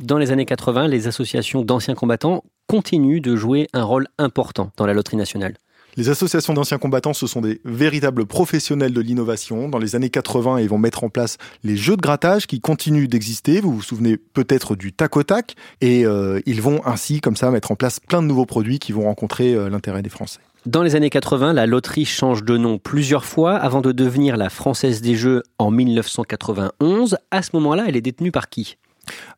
Dans 0.00 0.18
les 0.18 0.30
années 0.30 0.44
80, 0.44 0.88
les 0.88 1.06
associations 1.06 1.62
d'anciens 1.62 1.94
combattants 1.94 2.42
continuent 2.66 3.20
de 3.20 3.36
jouer 3.36 3.68
un 3.72 3.84
rôle 3.84 4.08
important 4.18 4.70
dans 4.76 4.86
la 4.86 4.92
loterie 4.92 5.16
nationale. 5.16 5.56
Les 5.98 6.10
associations 6.10 6.54
d'anciens 6.54 6.78
combattants, 6.78 7.12
ce 7.12 7.26
sont 7.26 7.40
des 7.40 7.60
véritables 7.64 8.24
professionnels 8.24 8.92
de 8.92 9.00
l'innovation. 9.00 9.68
Dans 9.68 9.80
les 9.80 9.96
années 9.96 10.10
80, 10.10 10.60
ils 10.60 10.68
vont 10.68 10.78
mettre 10.78 11.02
en 11.02 11.08
place 11.08 11.38
les 11.64 11.76
jeux 11.76 11.96
de 11.96 12.00
grattage 12.00 12.46
qui 12.46 12.60
continuent 12.60 13.08
d'exister. 13.08 13.60
Vous 13.60 13.72
vous 13.72 13.82
souvenez 13.82 14.16
peut-être 14.16 14.76
du 14.76 14.92
tac 14.92 15.16
au 15.16 15.24
tac. 15.24 15.56
Et 15.80 16.06
euh, 16.06 16.38
ils 16.46 16.62
vont 16.62 16.86
ainsi, 16.86 17.20
comme 17.20 17.34
ça, 17.34 17.50
mettre 17.50 17.72
en 17.72 17.74
place 17.74 17.98
plein 17.98 18.22
de 18.22 18.28
nouveaux 18.28 18.46
produits 18.46 18.78
qui 18.78 18.92
vont 18.92 19.02
rencontrer 19.06 19.54
euh, 19.54 19.68
l'intérêt 19.68 20.02
des 20.02 20.08
Français. 20.08 20.38
Dans 20.66 20.84
les 20.84 20.94
années 20.94 21.10
80, 21.10 21.52
la 21.52 21.66
loterie 21.66 22.04
change 22.04 22.44
de 22.44 22.56
nom 22.56 22.78
plusieurs 22.78 23.24
fois 23.24 23.56
avant 23.56 23.80
de 23.80 23.90
devenir 23.90 24.36
la 24.36 24.50
Française 24.50 25.02
des 25.02 25.16
Jeux 25.16 25.42
en 25.58 25.72
1991. 25.72 27.16
À 27.32 27.42
ce 27.42 27.50
moment-là, 27.54 27.86
elle 27.88 27.96
est 27.96 28.02
détenue 28.02 28.30
par 28.30 28.48
qui? 28.48 28.76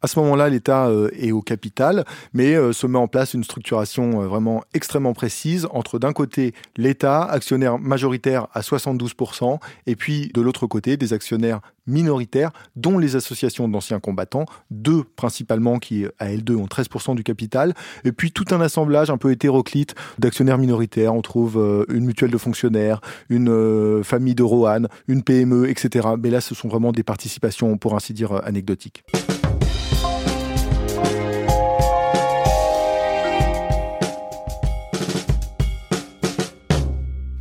À 0.02 0.06
ce 0.06 0.18
moment-là, 0.20 0.48
l'État 0.48 0.86
euh, 0.86 1.10
est 1.12 1.32
au 1.32 1.42
capital, 1.42 2.04
mais 2.32 2.54
euh, 2.54 2.72
se 2.72 2.86
met 2.86 2.98
en 2.98 3.06
place 3.06 3.34
une 3.34 3.44
structuration 3.44 4.22
euh, 4.22 4.26
vraiment 4.26 4.64
extrêmement 4.72 5.12
précise 5.12 5.68
entre 5.72 5.98
d'un 5.98 6.12
côté 6.12 6.54
l'État, 6.76 7.22
actionnaire 7.22 7.78
majoritaire 7.78 8.46
à 8.54 8.60
72%, 8.60 9.58
et 9.86 9.96
puis 9.96 10.30
de 10.32 10.40
l'autre 10.40 10.66
côté 10.66 10.96
des 10.96 11.12
actionnaires 11.12 11.60
minoritaires, 11.86 12.50
dont 12.76 12.98
les 12.98 13.16
associations 13.16 13.68
d'anciens 13.68 14.00
combattants, 14.00 14.46
deux 14.70 15.02
principalement 15.16 15.78
qui 15.78 16.06
à 16.18 16.28
L2 16.28 16.56
ont 16.56 16.66
13% 16.66 17.14
du 17.14 17.24
capital, 17.24 17.74
et 18.04 18.12
puis 18.12 18.32
tout 18.32 18.44
un 18.52 18.60
assemblage 18.60 19.10
un 19.10 19.18
peu 19.18 19.32
hétéroclite 19.32 19.94
d'actionnaires 20.18 20.58
minoritaires. 20.58 21.14
On 21.14 21.22
trouve 21.22 21.84
une 21.88 22.04
mutuelle 22.04 22.30
de 22.30 22.38
fonctionnaires, 22.38 23.00
une 23.28 24.04
famille 24.04 24.34
de 24.34 24.42
Roanne, 24.42 24.88
une 25.08 25.22
PME, 25.22 25.68
etc. 25.68 26.10
Mais 26.18 26.30
là, 26.30 26.40
ce 26.40 26.54
sont 26.54 26.68
vraiment 26.68 26.92
des 26.92 27.02
participations, 27.02 27.76
pour 27.76 27.96
ainsi 27.96 28.12
dire, 28.12 28.40
anecdotiques. 28.44 29.02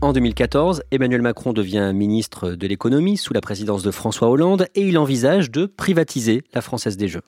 En 0.09 0.13
2014, 0.13 0.81
Emmanuel 0.89 1.21
Macron 1.21 1.53
devient 1.53 1.91
ministre 1.93 2.53
de 2.53 2.65
l'économie 2.65 3.15
sous 3.15 3.31
la 3.31 3.41
présidence 3.41 3.83
de 3.83 3.91
François 3.91 4.27
Hollande 4.27 4.65
et 4.73 4.87
il 4.87 4.97
envisage 4.97 5.51
de 5.51 5.67
privatiser 5.67 6.41
la 6.51 6.61
Française 6.61 6.97
des 6.97 7.07
Jeux. 7.07 7.21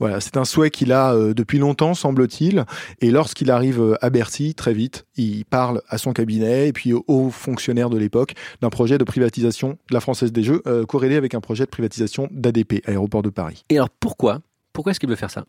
Voilà, 0.00 0.18
c'est 0.22 0.38
un 0.38 0.46
souhait 0.46 0.70
qu'il 0.70 0.92
a 0.92 1.12
euh, 1.12 1.34
depuis 1.34 1.58
longtemps, 1.58 1.92
semble-t-il. 1.92 2.64
Et 3.02 3.10
lorsqu'il 3.10 3.50
arrive 3.50 3.82
euh, 3.82 3.96
à 4.00 4.08
Bercy, 4.08 4.54
très 4.54 4.72
vite, 4.72 5.04
il 5.14 5.44
parle 5.44 5.82
à 5.90 5.98
son 5.98 6.14
cabinet 6.14 6.68
et 6.68 6.72
puis 6.72 6.94
aux 6.94 7.28
fonctionnaires 7.28 7.90
de 7.90 7.98
l'époque 7.98 8.32
d'un 8.62 8.70
projet 8.70 8.96
de 8.96 9.04
privatisation 9.04 9.76
de 9.90 9.94
la 9.94 10.00
Française 10.00 10.32
des 10.32 10.42
Jeux, 10.42 10.62
euh, 10.66 10.86
corrélé 10.86 11.16
avec 11.16 11.34
un 11.34 11.40
projet 11.42 11.66
de 11.66 11.70
privatisation 11.70 12.28
d'ADP, 12.30 12.80
Aéroport 12.86 13.20
de 13.20 13.28
Paris. 13.28 13.62
Et 13.68 13.76
alors 13.76 13.90
pourquoi? 13.90 14.40
Pourquoi 14.72 14.92
est-ce 14.92 15.00
qu'il 15.00 15.10
veut 15.10 15.16
faire 15.16 15.30
ça? 15.30 15.44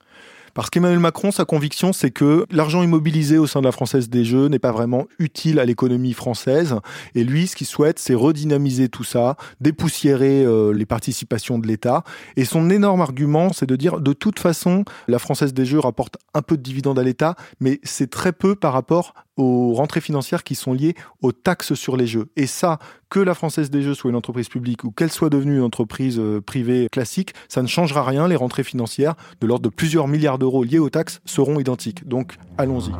Parce 0.53 0.69
qu'Emmanuel 0.69 0.99
Macron, 0.99 1.31
sa 1.31 1.45
conviction, 1.45 1.93
c'est 1.93 2.11
que 2.11 2.45
l'argent 2.51 2.83
immobilisé 2.83 3.37
au 3.37 3.47
sein 3.47 3.59
de 3.61 3.65
la 3.65 3.71
Française 3.71 4.09
des 4.09 4.23
Jeux 4.23 4.47
n'est 4.47 4.59
pas 4.59 4.71
vraiment 4.71 5.07
utile 5.19 5.59
à 5.59 5.65
l'économie 5.65 6.13
française. 6.13 6.75
Et 7.15 7.23
lui, 7.23 7.47
ce 7.47 7.55
qu'il 7.55 7.67
souhaite, 7.67 7.99
c'est 7.99 8.13
redynamiser 8.13 8.89
tout 8.89 9.03
ça, 9.03 9.35
dépoussiérer 9.61 10.43
euh, 10.45 10.71
les 10.71 10.85
participations 10.85 11.59
de 11.59 11.67
l'État. 11.67 12.03
Et 12.37 12.45
son 12.45 12.69
énorme 12.69 13.01
argument, 13.01 13.51
c'est 13.51 13.65
de 13.65 13.75
dire, 13.75 13.99
de 13.99 14.13
toute 14.13 14.39
façon, 14.39 14.85
la 15.07 15.19
Française 15.19 15.53
des 15.53 15.65
Jeux 15.65 15.79
rapporte 15.79 16.17
un 16.33 16.41
peu 16.41 16.57
de 16.57 16.61
dividendes 16.61 16.99
à 16.99 17.03
l'État, 17.03 17.35
mais 17.59 17.79
c'est 17.83 18.09
très 18.09 18.31
peu 18.31 18.55
par 18.55 18.73
rapport 18.73 19.13
aux 19.37 19.73
rentrées 19.73 20.01
financières 20.01 20.43
qui 20.43 20.55
sont 20.55 20.73
liées 20.73 20.95
aux 21.21 21.31
taxes 21.31 21.73
sur 21.73 21.97
les 21.97 22.07
jeux. 22.07 22.29
Et 22.35 22.47
ça, 22.47 22.79
que 23.09 23.19
la 23.19 23.33
Française 23.33 23.69
des 23.69 23.81
Jeux 23.81 23.93
soit 23.93 24.09
une 24.09 24.15
entreprise 24.15 24.49
publique 24.49 24.83
ou 24.83 24.91
qu'elle 24.91 25.11
soit 25.11 25.29
devenue 25.29 25.57
une 25.57 25.63
entreprise 25.63 26.19
euh, 26.19 26.41
privée 26.41 26.87
classique, 26.91 27.33
ça 27.47 27.61
ne 27.61 27.67
changera 27.67 28.03
rien. 28.03 28.27
Les 28.27 28.35
rentrées 28.35 28.63
financières 28.63 29.15
de 29.39 29.47
l'ordre 29.47 29.63
de 29.63 29.69
plusieurs 29.69 30.07
milliards 30.07 30.39
d'euros 30.39 30.63
liées 30.63 30.79
aux 30.79 30.89
taxes 30.89 31.21
seront 31.25 31.59
identiques. 31.59 32.07
Donc, 32.07 32.37
allons-y. 32.57 32.91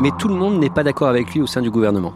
Mais 0.00 0.10
tout 0.18 0.28
le 0.28 0.34
monde 0.34 0.58
n'est 0.58 0.70
pas 0.70 0.84
d'accord 0.84 1.08
avec 1.08 1.32
lui 1.34 1.40
au 1.40 1.46
sein 1.46 1.60
du 1.60 1.70
gouvernement. 1.70 2.14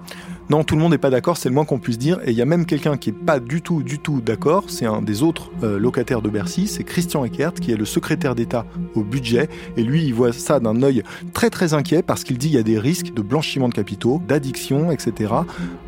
Non, 0.49 0.63
tout 0.63 0.77
le 0.77 0.81
monde 0.81 0.93
n'est 0.93 0.99
pas 0.99 1.11
d'accord, 1.11 1.37
c'est 1.37 1.49
le 1.49 1.55
moins 1.57 1.65
qu'on 1.65 1.81
puisse 1.81 1.99
dire. 1.99 2.21
Et 2.25 2.31
il 2.31 2.37
y 2.37 2.43
a 2.43 2.45
même 2.45 2.67
quelqu'un 2.67 2.97
qui 2.97 3.11
n'est 3.11 3.19
pas 3.19 3.41
du 3.41 3.63
tout, 3.63 3.83
du 3.83 3.99
tout 3.99 4.21
d'accord. 4.21 4.65
C'est 4.69 4.87
un 4.87 5.03
des 5.03 5.25
autres 5.25 5.51
euh, 5.65 5.77
locataires 5.77 6.23
de 6.23 6.31
Bercy, 6.31 6.69
c'est 6.69 6.85
Christian 6.85 7.25
Eckert, 7.25 7.55
qui 7.55 7.73
est 7.73 7.77
le 7.77 7.85
secrétaire 7.85 8.37
d'État 8.37 8.65
au 8.95 9.03
budget. 9.03 9.49
Et 9.77 9.83
lui, 9.83 10.05
il 10.05 10.15
voit 10.15 10.33
ça 10.33 10.61
d'un 10.61 10.83
œil 10.83 11.03
très 11.33 11.51
très 11.51 11.75
inquiet 11.75 12.03
parce 12.03 12.23
qu'il 12.23 12.39
dit 12.39 12.47
qu'il 12.47 12.57
y 12.57 12.61
a 12.61 12.63
des 12.63 12.79
risques 12.79 13.13
de 13.13 13.23
blanchiment 13.23 13.69
de 13.69 13.75
capitaux, 13.75 14.23
d'addiction, 14.29 14.93
etc. 14.93 15.35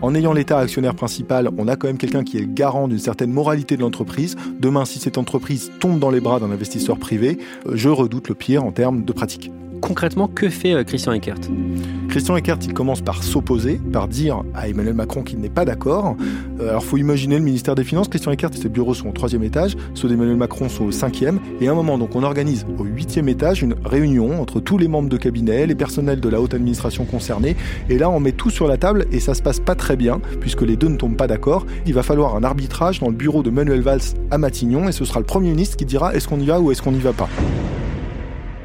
En 0.02 0.14
ayant 0.16 0.32
l'État 0.32 0.58
actionnaire 0.58 0.96
principal, 0.96 1.50
on 1.56 1.68
a 1.68 1.76
quand 1.76 1.86
même 1.86 1.98
quelqu'un 1.98 2.24
qui 2.24 2.38
est 2.38 2.52
garant 2.52 2.88
d'une 2.88 2.98
certaine 2.98 3.32
moralité 3.32 3.76
de 3.76 3.82
l'entreprise. 3.82 4.34
Demain, 4.58 4.84
si 4.84 4.98
cette 4.98 5.18
entreprise 5.18 5.70
tombe 5.78 6.00
dans 6.00 6.10
les 6.10 6.20
bras 6.20 6.40
d'un 6.40 6.50
investisseur 6.50 6.98
privé, 6.98 7.38
euh, 7.66 7.72
je 7.74 7.88
redoute 7.88 8.28
le 8.28 8.34
pire 8.34 8.64
en 8.64 8.72
termes 8.72 9.04
de 9.04 9.12
pratique 9.12 9.52
concrètement, 9.88 10.28
que 10.28 10.50
fait 10.50 10.74
euh, 10.74 10.84
Christian 10.84 11.12
Eckert? 11.12 11.40
Christian 12.08 12.36
Eckert, 12.36 12.58
il 12.62 12.74
commence 12.74 13.00
par 13.00 13.22
s'opposer, 13.22 13.80
par 13.92 14.06
dire 14.06 14.42
à 14.54 14.68
Emmanuel 14.68 14.94
Macron 14.94 15.22
qu'il 15.22 15.40
n'est 15.40 15.48
pas 15.48 15.64
d'accord. 15.64 16.14
Euh, 16.60 16.68
alors, 16.68 16.84
faut 16.84 16.98
imaginer 16.98 17.38
le 17.38 17.44
ministère 17.44 17.74
des 17.74 17.84
Finances. 17.84 18.08
Christian 18.08 18.32
Eckert, 18.32 18.50
ses 18.52 18.68
bureaux 18.68 18.92
sont 18.92 19.08
au 19.08 19.12
troisième 19.12 19.42
étage, 19.42 19.76
ceux 19.94 20.08
d'Emmanuel 20.08 20.36
Macron 20.36 20.68
sont 20.68 20.84
au 20.84 20.92
cinquième. 20.92 21.40
Et 21.60 21.68
à 21.68 21.72
un 21.72 21.74
moment, 21.74 21.96
donc, 21.96 22.14
on 22.14 22.22
organise 22.22 22.66
au 22.78 22.84
huitième 22.84 23.28
étage 23.30 23.62
une 23.62 23.74
réunion 23.82 24.40
entre 24.40 24.60
tous 24.60 24.76
les 24.76 24.88
membres 24.88 25.08
de 25.08 25.16
cabinet, 25.16 25.66
les 25.66 25.74
personnels 25.74 26.20
de 26.20 26.28
la 26.28 26.40
haute 26.40 26.52
administration 26.52 27.06
concernée. 27.06 27.56
Et 27.88 27.96
là, 27.96 28.10
on 28.10 28.20
met 28.20 28.32
tout 28.32 28.50
sur 28.50 28.68
la 28.68 28.76
table 28.76 29.06
et 29.10 29.20
ça 29.20 29.32
se 29.32 29.40
passe 29.40 29.58
pas 29.58 29.74
très 29.74 29.96
bien, 29.96 30.20
puisque 30.40 30.62
les 30.62 30.76
deux 30.76 30.88
ne 30.88 30.96
tombent 30.96 31.16
pas 31.16 31.28
d'accord. 31.28 31.64
Il 31.86 31.94
va 31.94 32.02
falloir 32.02 32.36
un 32.36 32.44
arbitrage 32.44 33.00
dans 33.00 33.08
le 33.08 33.14
bureau 33.14 33.42
de 33.42 33.50
Manuel 33.50 33.80
Valls 33.80 34.00
à 34.30 34.36
Matignon 34.36 34.86
et 34.88 34.92
ce 34.92 35.06
sera 35.06 35.20
le 35.20 35.26
Premier 35.26 35.50
ministre 35.50 35.76
qui 35.78 35.86
dira 35.86 36.14
est-ce 36.14 36.28
qu'on 36.28 36.40
y 36.40 36.46
va 36.46 36.60
ou 36.60 36.70
est-ce 36.70 36.82
qu'on 36.82 36.92
n'y 36.92 37.00
va 37.00 37.14
pas? 37.14 37.28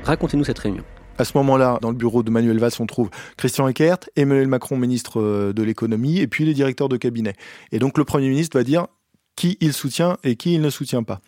Racontez-nous 0.03 0.43
cette 0.43 0.59
réunion. 0.59 0.83
À 1.19 1.25
ce 1.25 1.37
moment-là, 1.37 1.77
dans 1.81 1.91
le 1.91 1.95
bureau 1.95 2.23
de 2.23 2.31
Manuel 2.31 2.57
Valls, 2.57 2.71
on 2.79 2.87
trouve 2.87 3.11
Christian 3.37 3.67
Eckert, 3.67 3.99
Emmanuel 4.15 4.47
Macron, 4.47 4.77
ministre 4.77 5.21
euh, 5.21 5.53
de 5.53 5.61
l'économie, 5.61 6.19
et 6.19 6.27
puis 6.27 6.43
les 6.43 6.55
directeurs 6.55 6.89
de 6.89 6.97
cabinet. 6.97 7.35
Et 7.71 7.77
donc 7.77 7.99
le 7.99 8.03
Premier 8.03 8.29
ministre 8.29 8.57
va 8.57 8.63
dire 8.63 8.87
qui 9.35 9.57
il 9.61 9.73
soutient 9.73 10.17
et 10.23 10.35
qui 10.35 10.53
il 10.53 10.61
ne 10.61 10.69
soutient 10.69 11.03
pas. 11.03 11.19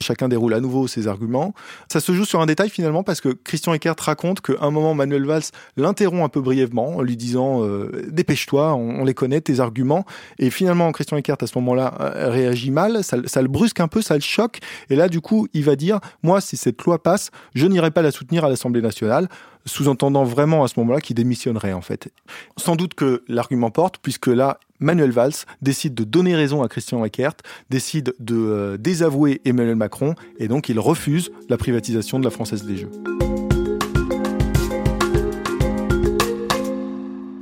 Chacun 0.00 0.28
déroule 0.28 0.54
à 0.54 0.60
nouveau 0.60 0.86
ses 0.86 1.08
arguments. 1.08 1.54
Ça 1.90 2.00
se 2.00 2.12
joue 2.12 2.24
sur 2.24 2.40
un 2.40 2.46
détail 2.46 2.68
finalement 2.68 3.02
parce 3.02 3.20
que 3.20 3.30
Christian 3.30 3.74
Eckert 3.74 3.96
raconte 3.98 4.40
qu'à 4.40 4.54
un 4.60 4.70
moment 4.70 4.94
Manuel 4.94 5.24
Valls 5.24 5.44
l'interrompt 5.76 6.24
un 6.24 6.28
peu 6.28 6.40
brièvement 6.40 6.96
en 6.96 7.02
lui 7.02 7.16
disant 7.16 7.64
euh, 7.64 8.06
dépêche-toi, 8.10 8.74
on, 8.74 9.04
les 9.04 9.14
connaît 9.14 9.40
tes 9.40 9.60
arguments. 9.60 10.04
Et 10.38 10.50
finalement 10.50 10.90
Christian 10.92 11.16
Eckert 11.16 11.36
à 11.40 11.46
ce 11.46 11.58
moment-là 11.58 11.94
euh, 12.00 12.30
réagit 12.30 12.70
mal, 12.70 13.02
ça, 13.02 13.18
ça, 13.26 13.42
le 13.42 13.48
brusque 13.48 13.80
un 13.80 13.88
peu, 13.88 14.02
ça 14.02 14.14
le 14.14 14.20
choque. 14.20 14.60
Et 14.90 14.96
là 14.96 15.08
du 15.08 15.20
coup 15.20 15.48
il 15.54 15.64
va 15.64 15.76
dire 15.76 16.00
moi 16.22 16.40
si 16.40 16.56
cette 16.56 16.82
loi 16.82 17.02
passe, 17.02 17.30
je 17.54 17.66
n'irai 17.66 17.90
pas 17.90 18.02
la 18.02 18.10
soutenir 18.10 18.44
à 18.44 18.48
l'Assemblée 18.48 18.82
nationale 18.82 19.28
sous-entendant 19.66 20.24
vraiment 20.24 20.64
à 20.64 20.68
ce 20.68 20.78
moment-là 20.80 21.00
qu'il 21.00 21.16
démissionnerait 21.16 21.72
en 21.72 21.80
fait. 21.80 22.08
Sans 22.56 22.76
doute 22.76 22.94
que 22.94 23.24
l'argument 23.28 23.70
porte, 23.70 23.98
puisque 23.98 24.26
là, 24.26 24.58
Manuel 24.80 25.10
Valls 25.10 25.32
décide 25.62 25.94
de 25.94 26.04
donner 26.04 26.34
raison 26.34 26.62
à 26.62 26.68
Christian 26.68 27.04
Eckert, 27.04 27.34
décide 27.70 28.14
de 28.18 28.36
euh, 28.36 28.76
désavouer 28.76 29.40
Emmanuel 29.44 29.76
Macron, 29.76 30.14
et 30.38 30.48
donc 30.48 30.68
il 30.68 30.78
refuse 30.78 31.30
la 31.48 31.56
privatisation 31.56 32.18
de 32.18 32.24
la 32.24 32.30
Française 32.30 32.64
des 32.64 32.76
Jeux. 32.76 32.90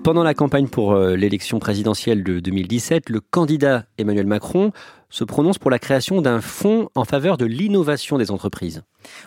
Pendant 0.02 0.24
la 0.24 0.34
campagne 0.34 0.66
pour 0.66 0.94
euh, 0.94 1.14
l'élection 1.14 1.60
présidentielle 1.60 2.24
de 2.24 2.40
2017, 2.40 3.08
le 3.08 3.20
candidat 3.20 3.84
Emmanuel 3.98 4.26
Macron 4.26 4.72
se 5.10 5.22
prononce 5.22 5.58
pour 5.58 5.70
la 5.70 5.78
création 5.78 6.20
d'un 6.20 6.40
fonds 6.40 6.88
en 6.96 7.04
faveur 7.04 7.36
de 7.36 7.44
l'innovation 7.44 8.18
des 8.18 8.32
entreprises. 8.32 8.82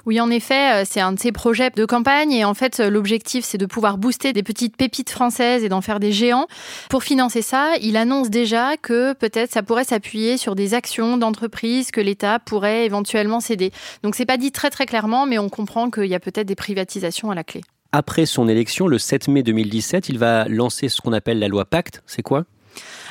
Oui, 0.05 0.20
en 0.20 0.29
effet, 0.29 0.82
euh, 0.82 0.84
c'est 0.86 1.00
un 1.00 1.13
de 1.13 1.20
ses 1.20 1.32
projets 1.32 1.70
de 1.70 1.86
campagne 1.86 2.34
et 2.34 2.44
en 2.44 2.53
fait, 2.53 2.82
l'objectif, 2.82 3.46
c'est 3.46 3.58
de 3.58 3.65
pouvoir 3.65 3.98
booster 3.98 4.34
des 4.34 4.44
petites 4.44 4.75
pépites 4.75 5.12
françaises 5.12 5.63
et 5.63 5.70
d'en 5.70 5.79
faire 5.79 6.01
des 6.01 6.12
géants. 6.12 6.48
Pour 6.89 7.03
financer 7.03 7.41
ça, 7.41 7.75
il 7.82 7.96
annonce 7.96 8.29
déjà 8.29 8.75
que 8.75 9.13
peut-être 9.13 9.53
ça 9.53 9.63
pourrait 9.63 9.86
s'appuyer 9.86 10.36
sur 10.36 10.55
des 10.55 10.74
actions 10.74 11.15
d'entreprises 11.15 11.89
que 11.91 12.01
l'État 12.01 12.39
pourrait 12.39 12.86
éventuellement 12.86 13.39
céder. 13.39 13.72
Donc, 14.03 14.15
c'est 14.15 14.25
pas 14.25 14.36
dit 14.36 14.51
très 14.51 14.72
très 14.72 14.86
clairement, 14.86 15.25
mais 15.25 15.39
on 15.39 15.48
comprend 15.48 15.89
qu'il 15.89 16.08
y 16.08 16.15
a 16.15 16.20
peut-être 16.20 16.48
des 16.48 16.55
privatisations 16.55 17.32
à 17.32 17.36
la 17.36 17.46
clé. 17.46 17.62
Après 17.98 18.25
son 18.25 18.50
élection, 18.50 18.88
le 18.88 19.00
7 19.00 19.30
mai 19.30 19.42
2017, 19.42 20.10
il 20.10 20.20
va 20.20 20.50
lancer 20.50 20.90
ce 20.90 21.00
qu'on 21.00 21.14
appelle 21.14 21.40
la 21.40 21.48
loi 21.48 21.64
Pacte. 21.64 22.04
C'est 22.06 22.24
quoi? 22.24 22.44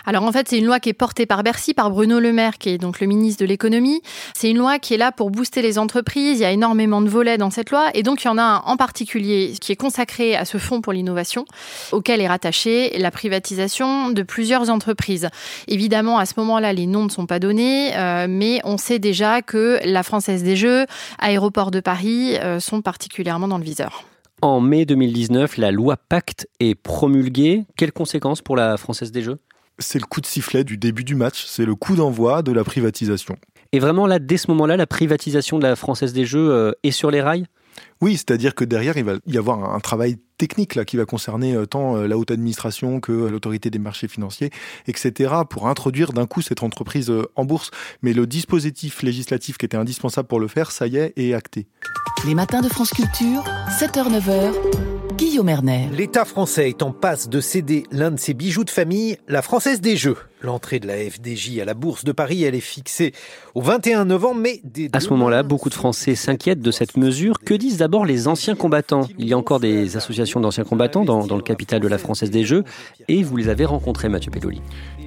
Alors 0.04 0.24
en 0.24 0.30
fait, 0.30 0.46
c'est 0.46 0.58
une 0.58 0.66
loi 0.66 0.78
qui 0.78 0.90
est 0.90 0.92
portée 0.92 1.24
par 1.24 1.42
Bercy, 1.42 1.72
par 1.72 1.90
Bruno 1.90 2.20
Le 2.20 2.34
Maire, 2.34 2.58
qui 2.58 2.68
est 2.68 2.76
donc 2.76 3.00
le 3.00 3.06
ministre 3.06 3.40
de 3.40 3.48
l'économie. 3.48 4.02
C'est 4.34 4.50
une 4.50 4.58
loi 4.58 4.78
qui 4.78 4.92
est 4.92 4.98
là 4.98 5.10
pour 5.10 5.30
booster 5.30 5.62
les 5.62 5.78
entreprises. 5.78 6.38
Il 6.38 6.42
y 6.42 6.44
a 6.44 6.50
énormément 6.50 7.00
de 7.00 7.08
volets 7.08 7.38
dans 7.38 7.48
cette 7.48 7.70
loi. 7.70 7.88
Et 7.94 8.02
donc, 8.02 8.24
il 8.24 8.26
y 8.26 8.28
en 8.28 8.36
a 8.36 8.42
un 8.42 8.58
en 8.66 8.76
particulier 8.76 9.54
qui 9.58 9.72
est 9.72 9.76
consacré 9.76 10.36
à 10.36 10.44
ce 10.44 10.58
fonds 10.58 10.82
pour 10.82 10.92
l'innovation, 10.92 11.46
auquel 11.90 12.20
est 12.20 12.28
rattachée 12.28 12.98
la 12.98 13.10
privatisation 13.10 14.10
de 14.10 14.22
plusieurs 14.22 14.68
entreprises. 14.68 15.30
Évidemment, 15.66 16.18
à 16.18 16.26
ce 16.26 16.34
moment-là, 16.36 16.74
les 16.74 16.84
noms 16.84 17.04
ne 17.04 17.10
sont 17.10 17.24
pas 17.24 17.38
donnés, 17.38 17.96
euh, 17.96 18.26
mais 18.28 18.60
on 18.64 18.76
sait 18.76 18.98
déjà 18.98 19.40
que 19.40 19.78
la 19.86 20.02
Française 20.02 20.42
des 20.42 20.56
Jeux, 20.56 20.84
Aéroport 21.20 21.70
de 21.70 21.80
Paris 21.80 22.36
euh, 22.36 22.60
sont 22.60 22.82
particulièrement 22.82 23.48
dans 23.48 23.56
le 23.56 23.64
viseur. 23.64 24.04
En 24.44 24.60
mai 24.60 24.84
2019, 24.84 25.56
la 25.56 25.70
loi 25.70 25.96
Pacte 25.96 26.46
est 26.60 26.74
promulguée. 26.74 27.64
Quelles 27.78 27.92
conséquences 27.92 28.42
pour 28.42 28.56
la 28.56 28.76
Française 28.76 29.10
des 29.10 29.22
Jeux? 29.22 29.38
C'est 29.78 29.98
le 29.98 30.04
coup 30.04 30.20
de 30.20 30.26
sifflet 30.26 30.64
du 30.64 30.76
début 30.76 31.02
du 31.02 31.14
match, 31.14 31.46
c'est 31.46 31.64
le 31.64 31.74
coup 31.74 31.96
d'envoi 31.96 32.42
de 32.42 32.52
la 32.52 32.62
privatisation. 32.62 33.36
Et 33.72 33.78
vraiment, 33.78 34.06
là, 34.06 34.18
dès 34.18 34.36
ce 34.36 34.50
moment-là, 34.50 34.76
la 34.76 34.86
privatisation 34.86 35.58
de 35.58 35.62
la 35.62 35.76
Française 35.76 36.12
des 36.12 36.26
Jeux 36.26 36.50
euh, 36.50 36.72
est 36.82 36.90
sur 36.90 37.10
les 37.10 37.22
rails? 37.22 37.46
Oui, 38.02 38.18
c'est-à-dire 38.18 38.54
que 38.54 38.66
derrière, 38.66 38.98
il 38.98 39.04
va 39.04 39.14
y 39.26 39.38
avoir 39.38 39.74
un 39.74 39.80
travail 39.80 40.18
technique 40.46 40.74
là, 40.74 40.84
qui 40.84 40.98
va 40.98 41.06
concerner 41.06 41.54
euh, 41.54 41.64
tant 41.64 41.96
euh, 41.96 42.06
la 42.06 42.18
haute 42.18 42.30
administration 42.30 43.00
que 43.00 43.12
l'autorité 43.12 43.70
des 43.70 43.78
marchés 43.78 44.08
financiers, 44.08 44.50
etc., 44.86 45.32
pour 45.48 45.68
introduire 45.68 46.12
d'un 46.12 46.26
coup 46.26 46.42
cette 46.42 46.62
entreprise 46.62 47.10
en 47.34 47.44
bourse. 47.46 47.70
Mais 48.02 48.12
le 48.12 48.26
dispositif 48.26 49.02
législatif 49.02 49.56
qui 49.56 49.64
était 49.64 49.78
indispensable 49.78 50.28
pour 50.28 50.40
le 50.40 50.48
faire, 50.48 50.70
ça 50.70 50.86
y 50.86 50.98
est, 50.98 51.14
est 51.16 51.32
acté. 51.32 51.66
Les 52.26 52.34
matins 52.34 52.60
de 52.60 52.68
France 52.68 52.90
Culture, 52.90 53.42
7h-9h, 53.80 54.93
Guillaume 55.16 55.48
Erner. 55.48 55.88
L'État 55.92 56.24
français 56.24 56.68
est 56.68 56.82
en 56.82 56.90
passe 56.90 57.28
de 57.28 57.40
céder 57.40 57.84
l'un 57.92 58.10
de 58.10 58.18
ses 58.18 58.34
bijoux 58.34 58.64
de 58.64 58.70
famille, 58.70 59.16
la 59.28 59.42
Française 59.42 59.80
des 59.80 59.96
Jeux. 59.96 60.16
L'entrée 60.42 60.80
de 60.80 60.86
la 60.86 60.96
FDJ 60.96 61.60
à 61.60 61.64
la 61.64 61.74
Bourse 61.74 62.04
de 62.04 62.12
Paris, 62.12 62.42
elle 62.42 62.54
est 62.54 62.60
fixée 62.60 63.12
au 63.54 63.62
21 63.62 64.04
novembre, 64.04 64.40
mais... 64.40 64.60
À 64.92 65.00
ce 65.00 65.08
moment-là, 65.10 65.42
beaucoup 65.42 65.70
de 65.70 65.74
Français 65.74 66.16
s'inquiètent 66.16 66.60
de 66.60 66.70
cette 66.70 66.96
mesure. 66.96 67.38
Que 67.38 67.54
disent 67.54 67.78
d'abord 67.78 68.04
les 68.04 68.28
anciens 68.28 68.54
combattants? 68.54 69.08
Il 69.18 69.28
y 69.28 69.32
a 69.32 69.38
encore 69.38 69.60
des 69.60 69.96
associations 69.96 70.40
d'anciens 70.40 70.64
combattants 70.64 71.04
dans, 71.04 71.26
dans, 71.26 71.36
le 71.36 71.42
capital 71.42 71.80
de 71.80 71.88
la 71.88 71.96
Française 71.98 72.30
des 72.30 72.44
Jeux, 72.44 72.64
et 73.08 73.22
vous 73.22 73.36
les 73.36 73.48
avez 73.48 73.64
rencontrés, 73.64 74.08
Mathieu 74.08 74.30
Pelloli. 74.30 74.60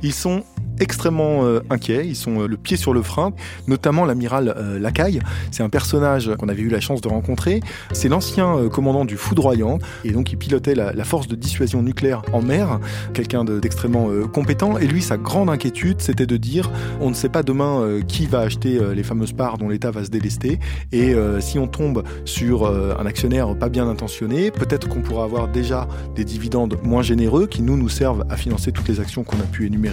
Ils 0.04 0.14
sont 0.14 0.44
extrêmement 0.80 1.44
euh, 1.44 1.62
inquiets, 1.72 2.06
ils 2.06 2.16
sont 2.16 2.42
euh, 2.42 2.48
le 2.48 2.56
pied 2.56 2.78
sur 2.78 2.94
le 2.94 3.02
frein, 3.02 3.34
notamment 3.68 4.06
l'amiral 4.06 4.54
euh, 4.56 4.78
Lacaille. 4.78 5.22
C'est 5.50 5.64
un 5.64 5.70
personnage 5.70 6.32
qu'on 6.38 6.50
avait 6.50 6.62
eu 6.62 6.70
la 6.70 6.80
chance 6.80 7.02
de 7.02 7.08
rencontrer. 7.08 7.62
C'est 7.94 8.10
l'ancien 8.10 8.70
commandant 8.70 9.06
du 9.06 9.18
foudroyant, 9.18 9.80
et 10.04 10.12
donc 10.12 10.32
il 10.32 10.38
pilotait 10.38 10.76
la, 10.76 10.94
la 10.94 11.04
force 11.04 11.28
de 11.28 11.36
dissuasion 11.36 11.82
nucléaire 11.82 12.22
en 12.32 12.42
mer, 12.42 12.80
quelqu'un 13.14 13.44
d'extrêmement 13.44 14.10
compétent. 14.32 14.78
Et 14.78 14.88
lui, 14.88 15.02
sa 15.02 15.18
grande 15.18 15.50
inquiétude, 15.50 16.02
c'était 16.02 16.26
de 16.26 16.38
dire 16.38 16.70
on 17.02 17.10
ne 17.10 17.16
sait 17.16 17.30
pas 17.30 17.44
demain 17.44 17.82
euh, 17.82 18.02
qui 18.02 18.26
va 18.26 18.40
acheter 18.40 18.78
euh, 18.78 18.94
les 18.94 19.04
fameuses 19.04 19.34
parts 19.34 19.58
dont 19.58 19.70
l'État 19.70 19.92
va 19.92 20.04
se 20.04 20.10
délester. 20.10 20.60
Et 20.92 21.14
euh, 21.14 21.40
si 21.42 21.60
on 21.60 21.68
tombe 21.68 22.04
sur 22.26 22.68
un 22.68 23.06
actionnaire 23.06 23.58
pas 23.58 23.70
bien 23.70 23.88
intentionné, 23.88 24.52
peut-être 24.52 24.88
qu'on 24.88 25.02
pourra 25.02 25.24
avoir 25.24 25.48
déjà 25.48 25.88
des 26.16 26.24
dividendes 26.24 26.78
moins 26.84 27.02
généreux 27.02 27.48
qui 27.48 27.62
nous 27.62 27.78
nous 27.78 27.90
servent 27.90 28.26
à 28.30 28.38
financer 28.38 28.72
toutes 28.72 28.88
les 28.88 29.00
actions 29.00 29.24
qu'on 29.24 29.40
a 29.40 29.44
pu 29.44 29.66
énumérer 29.66 29.87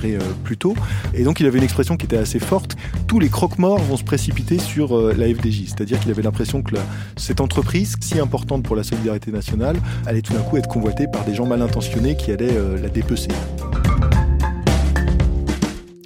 tôt. 0.58 0.74
Et 1.14 1.24
donc 1.24 1.40
il 1.40 1.46
avait 1.46 1.58
une 1.58 1.64
expression 1.64 1.96
qui 1.96 2.06
était 2.06 2.16
assez 2.16 2.38
forte. 2.38 2.76
Tous 3.06 3.18
les 3.18 3.28
croque-morts 3.28 3.80
vont 3.80 3.96
se 3.96 4.04
précipiter 4.04 4.58
sur 4.58 4.98
la 4.98 5.26
FDJ. 5.26 5.66
C'est-à-dire 5.66 6.00
qu'il 6.00 6.10
avait 6.10 6.22
l'impression 6.22 6.62
que 6.62 6.76
cette 7.16 7.40
entreprise, 7.40 7.96
si 8.00 8.18
importante 8.18 8.62
pour 8.62 8.76
la 8.76 8.82
solidarité 8.82 9.30
nationale, 9.30 9.76
allait 10.06 10.22
tout 10.22 10.32
d'un 10.32 10.42
coup 10.42 10.56
être 10.56 10.68
convoitée 10.68 11.06
par 11.06 11.24
des 11.24 11.34
gens 11.34 11.46
mal 11.46 11.62
intentionnés 11.62 12.16
qui 12.16 12.32
allaient 12.32 12.58
la 12.80 12.88
dépecer. 12.88 13.28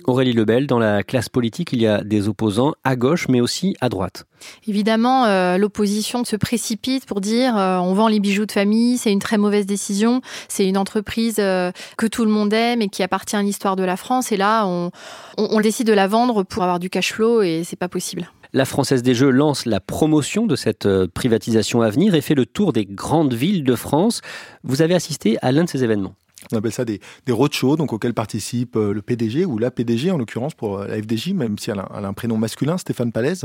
Aurélie 0.08 0.32
Lebel, 0.32 0.66
dans 0.66 0.78
la 0.78 1.02
classe 1.02 1.28
politique, 1.28 1.72
il 1.72 1.80
y 1.80 1.86
a 1.86 2.02
des 2.02 2.28
opposants 2.28 2.72
à 2.84 2.96
gauche, 2.96 3.28
mais 3.28 3.40
aussi 3.40 3.76
à 3.80 3.88
droite. 3.88 4.24
Évidemment, 4.66 5.26
euh, 5.26 5.58
l'opposition 5.58 6.24
se 6.24 6.36
précipite 6.36 7.06
pour 7.06 7.20
dire 7.20 7.56
euh, 7.56 7.78
on 7.78 7.94
vend 7.94 8.08
les 8.08 8.20
bijoux 8.20 8.46
de 8.46 8.52
famille, 8.52 8.98
c'est 8.98 9.12
une 9.12 9.18
très 9.18 9.38
mauvaise 9.38 9.66
décision, 9.66 10.20
c'est 10.48 10.66
une 10.66 10.78
entreprise 10.78 11.36
euh, 11.38 11.72
que 11.96 12.06
tout 12.06 12.24
le 12.24 12.30
monde 12.30 12.52
aime 12.52 12.82
et 12.82 12.88
qui 12.88 13.02
appartient 13.02 13.36
à 13.36 13.42
l'histoire 13.42 13.76
de 13.76 13.84
la 13.84 13.96
France. 13.96 14.32
Et 14.32 14.36
là, 14.36 14.66
on, 14.66 14.90
on, 15.36 15.60
décide 15.60 15.86
de 15.86 15.92
la 15.92 16.06
vendre 16.06 16.42
pour 16.42 16.62
avoir 16.62 16.78
du 16.78 16.88
cash 16.88 17.12
flow 17.12 17.42
et 17.42 17.62
c'est 17.64 17.76
pas 17.76 17.88
possible. 17.88 18.30
La 18.52 18.64
Française 18.64 19.02
des 19.02 19.14
Jeux 19.14 19.30
lance 19.30 19.66
la 19.66 19.80
promotion 19.80 20.46
de 20.46 20.56
cette 20.56 20.88
privatisation 21.08 21.82
à 21.82 21.90
venir 21.90 22.14
et 22.14 22.22
fait 22.22 22.34
le 22.34 22.46
tour 22.46 22.72
des 22.72 22.86
grandes 22.86 23.34
villes 23.34 23.62
de 23.62 23.74
France. 23.74 24.22
Vous 24.64 24.80
avez 24.80 24.94
assisté 24.94 25.36
à 25.42 25.52
l'un 25.52 25.64
de 25.64 25.68
ces 25.68 25.84
événements. 25.84 26.14
On 26.52 26.56
appelle 26.56 26.72
ça 26.72 26.84
des, 26.84 27.00
roadshows, 27.28 27.76
donc 27.76 27.92
auxquels 27.92 28.14
participe 28.14 28.76
euh, 28.76 28.94
le 28.94 29.02
PDG 29.02 29.44
ou 29.44 29.58
la 29.58 29.70
PDG 29.70 30.10
en 30.10 30.18
l'occurrence 30.18 30.54
pour 30.54 30.78
euh, 30.78 30.86
la 30.86 30.96
FDJ, 30.96 31.32
même 31.32 31.58
si 31.58 31.70
elle 31.70 31.80
a, 31.80 31.88
un 31.92 32.12
prénom 32.12 32.36
masculin, 32.36 32.78
Stéphane 32.78 33.10
Palaise. 33.10 33.44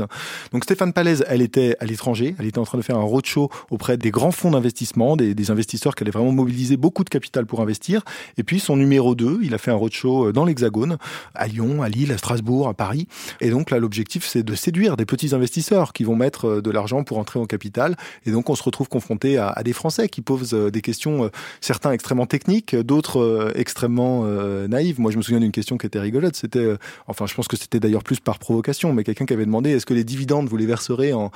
Donc 0.52 0.64
Stéphane 0.64 0.92
Palaise, 0.92 1.24
elle 1.28 1.42
était 1.42 1.76
à 1.80 1.86
l'étranger, 1.86 2.36
elle 2.38 2.46
était 2.46 2.58
en 2.58 2.64
train 2.64 2.78
de 2.78 2.82
faire 2.82 2.96
un 2.96 3.02
roadshow 3.02 3.50
auprès 3.70 3.96
des 3.96 4.10
grands 4.10 4.30
fonds 4.30 4.52
d'investissement, 4.52 5.16
des, 5.16 5.50
investisseurs 5.50 5.94
qui 5.94 6.04
allaient 6.04 6.10
vraiment 6.10 6.32
mobiliser 6.32 6.76
beaucoup 6.78 7.04
de 7.04 7.10
capital 7.10 7.44
pour 7.44 7.60
investir. 7.60 8.02
Et 8.38 8.44
puis 8.44 8.60
son 8.60 8.76
numéro 8.76 9.14
2, 9.14 9.40
il 9.42 9.52
a 9.54 9.58
fait 9.58 9.70
un 9.70 9.74
roadshow 9.74 10.28
euh, 10.28 10.32
dans 10.32 10.44
l'Hexagone, 10.44 10.96
à 11.34 11.48
Lyon, 11.48 11.82
à 11.82 11.88
Lille, 11.88 12.12
à 12.12 12.18
Strasbourg, 12.18 12.68
à 12.68 12.74
Paris. 12.74 13.08
Et 13.40 13.50
donc 13.50 13.70
là, 13.70 13.78
l'objectif, 13.78 14.24
c'est 14.24 14.42
de 14.42 14.54
séduire 14.54 14.96
des 14.96 15.04
petits 15.04 15.34
investisseurs 15.34 15.92
qui 15.92 16.04
vont 16.04 16.16
mettre 16.16 16.60
de 16.62 16.70
l'argent 16.70 17.02
pour 17.02 17.18
entrer 17.18 17.40
au 17.40 17.46
capital. 17.46 17.96
Et 18.24 18.30
donc 18.30 18.48
on 18.48 18.54
se 18.54 18.62
retrouve 18.62 18.88
confronté 18.88 19.36
à 19.36 19.62
des 19.64 19.72
Français 19.72 20.08
qui 20.08 20.22
posent 20.22 20.54
des 20.54 20.80
questions, 20.80 21.30
certains 21.60 21.92
extrêmement 21.92 22.26
techniques, 22.26 22.74
d'autres 22.84 23.52
extrêmement 23.54 24.22
euh, 24.24 24.68
naïve. 24.68 25.00
Moi, 25.00 25.10
je 25.10 25.16
me 25.16 25.22
souviens 25.22 25.40
d'une 25.40 25.52
question 25.52 25.78
qui 25.78 25.86
était 25.86 26.00
rigolote. 26.00 26.36
C'était, 26.36 26.58
euh, 26.58 26.76
enfin, 27.06 27.26
je 27.26 27.34
pense 27.34 27.48
que 27.48 27.56
c'était 27.56 27.80
d'ailleurs 27.80 28.02
plus 28.02 28.20
par 28.20 28.38
provocation, 28.38 28.92
mais 28.92 29.04
quelqu'un 29.04 29.26
qui 29.26 29.32
avait 29.32 29.46
demandé 29.46 29.70
est-ce 29.70 29.86
que 29.86 29.94
les 29.94 30.04
dividendes 30.04 30.48
vous 30.48 30.56
les 30.56 30.66
verserez 30.66 31.12
en, 31.12 31.30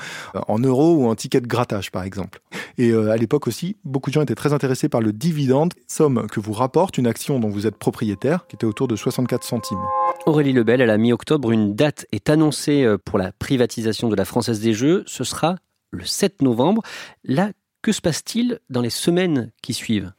en 0.47 0.59
euros 0.59 0.95
ou 0.95 1.07
en 1.07 1.15
tickets 1.15 1.43
de 1.43 1.49
grattage, 1.49 1.91
par 1.91 2.05
exemple? 2.05 2.41
Et 2.77 2.91
euh, 2.91 3.11
à 3.11 3.17
l'époque 3.17 3.47
aussi, 3.47 3.77
beaucoup 3.85 4.11
de 4.11 4.15
gens 4.15 4.23
étaient 4.23 4.35
très 4.35 4.53
intéressés 4.53 4.89
par 4.89 5.01
le 5.01 5.13
dividende, 5.13 5.75
somme 5.87 6.27
que 6.31 6.41
vous 6.41 6.53
rapporte 6.53 6.99
une 6.99 7.07
action 7.07 7.41
dont 7.41 7.49
vous 7.49 7.67
êtes 7.67 7.77
propriétaire, 7.77 8.47
qui 8.47 8.57
était 8.57 8.67
autour 8.67 8.89
de 8.89 8.97
64 8.97 9.45
centimes. 9.45 9.79
Aurélie 10.27 10.53
Lebel, 10.53 10.83
à 10.83 10.87
la 10.87 10.99
mi-octobre, 10.99 11.51
une 11.53 11.75
date 11.75 12.07
est 12.13 12.29
annoncée 12.29 12.87
pour 13.05 13.19
la 13.19 13.33
privatisation 13.33 14.09
de 14.09 14.17
la 14.17 14.25
Française 14.25 14.61
des 14.61 14.75
Jeux. 14.75 15.05
Ce 15.07 15.25
sera 15.25 15.57
le 15.91 16.05
7 16.05 16.43
novembre. 16.43 16.83
Là, 17.25 17.51
que 17.83 17.93
se 17.93 18.01
passe-t-il 18.01 18.61
dans 18.69 18.83
les 18.83 18.91
semaines 18.91 19.53
qui 19.63 19.73
suivent? 19.73 20.13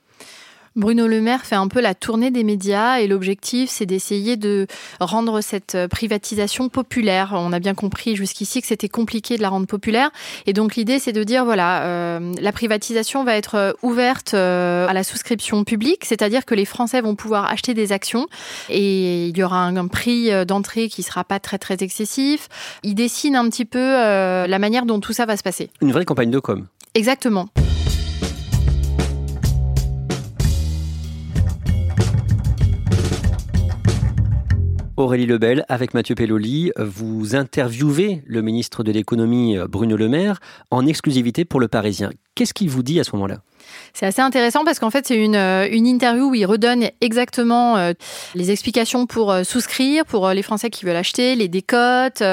Bruno 0.79 1.07
Le 1.07 1.19
Maire 1.19 1.45
fait 1.45 1.55
un 1.55 1.67
peu 1.67 1.81
la 1.81 1.93
tournée 1.93 2.31
des 2.31 2.45
médias 2.45 2.99
et 2.99 3.07
l'objectif, 3.07 3.69
c'est 3.69 3.85
d'essayer 3.85 4.37
de 4.37 4.65
rendre 5.01 5.41
cette 5.41 5.75
euh, 5.75 5.87
privatisation 5.89 6.69
populaire. 6.69 7.33
On 7.33 7.51
a 7.51 7.59
bien 7.59 7.73
compris 7.73 8.15
jusqu'ici 8.15 8.61
que 8.61 8.67
c'était 8.67 8.87
compliqué 8.87 9.35
de 9.35 9.41
la 9.41 9.49
rendre 9.49 9.67
populaire. 9.67 10.09
Et 10.45 10.53
donc 10.53 10.77
l'idée, 10.77 10.97
c'est 10.97 11.11
de 11.11 11.21
dire, 11.25 11.43
voilà, 11.43 11.83
euh, 11.83 12.33
la 12.39 12.51
privatisation 12.53 13.25
va 13.25 13.35
être 13.35 13.55
euh, 13.55 13.73
ouverte 13.81 14.33
à 14.33 14.93
la 14.93 15.03
souscription 15.03 15.65
publique, 15.65 16.05
c'est-à-dire 16.05 16.45
que 16.45 16.55
les 16.55 16.65
Français 16.65 17.01
vont 17.01 17.15
pouvoir 17.15 17.51
acheter 17.51 17.73
des 17.73 17.91
actions 17.91 18.27
et 18.69 19.27
il 19.27 19.37
y 19.37 19.43
aura 19.43 19.65
un, 19.65 19.87
prix 19.87 20.29
d'entrée 20.45 20.87
qui 20.87 21.03
sera 21.03 21.25
pas 21.25 21.39
très 21.39 21.57
très 21.57 21.75
excessif. 21.81 22.47
Il 22.83 22.95
dessine 22.95 23.35
un 23.35 23.49
petit 23.49 23.65
peu 23.65 23.79
la 23.79 24.59
manière 24.59 24.85
dont 24.85 24.99
tout 24.99 25.13
ça 25.13 25.25
va 25.25 25.35
se 25.35 25.43
passer. 25.43 25.69
Une 25.81 25.91
vraie 25.91 26.05
campagne 26.05 26.31
de 26.31 26.39
com. 26.39 26.67
Exactement. 26.93 27.49
Aurélie 34.99 35.25
Lebel, 35.25 35.65
avec 35.69 35.93
Mathieu 35.93 36.13
Pelloli, 36.15 36.71
vous 36.77 37.35
interviewez 37.35 38.21
le 38.25 38.41
ministre 38.41 38.83
de 38.83 38.91
l'économie 38.91 39.57
Bruno 39.69 39.95
Le 39.95 40.09
Maire 40.09 40.39
en 40.71 40.85
exclusivité 40.85 41.45
pour 41.45 41.59
le 41.59 41.67
Parisien. 41.67 42.09
Qu'est-ce 42.35 42.53
qu'il 42.53 42.69
vous 42.69 42.83
dit 42.83 42.99
à 42.99 43.03
ce 43.03 43.11
moment-là? 43.13 43.41
C'est 43.93 44.05
assez 44.05 44.21
intéressant 44.21 44.63
parce 44.63 44.79
qu'en 44.79 44.89
fait, 44.89 45.07
c'est 45.07 45.15
une, 45.15 45.35
euh, 45.35 45.67
une 45.69 45.87
interview 45.87 46.29
où 46.29 46.35
il 46.35 46.45
redonne 46.45 46.89
exactement 47.01 47.77
euh, 47.77 47.93
les 48.35 48.51
explications 48.51 49.05
pour 49.05 49.31
euh, 49.31 49.43
souscrire, 49.43 50.05
pour 50.05 50.29
les 50.29 50.41
Français 50.41 50.69
qui 50.69 50.85
veulent 50.85 50.95
acheter, 50.95 51.35
les 51.35 51.47
décotes, 51.47 52.23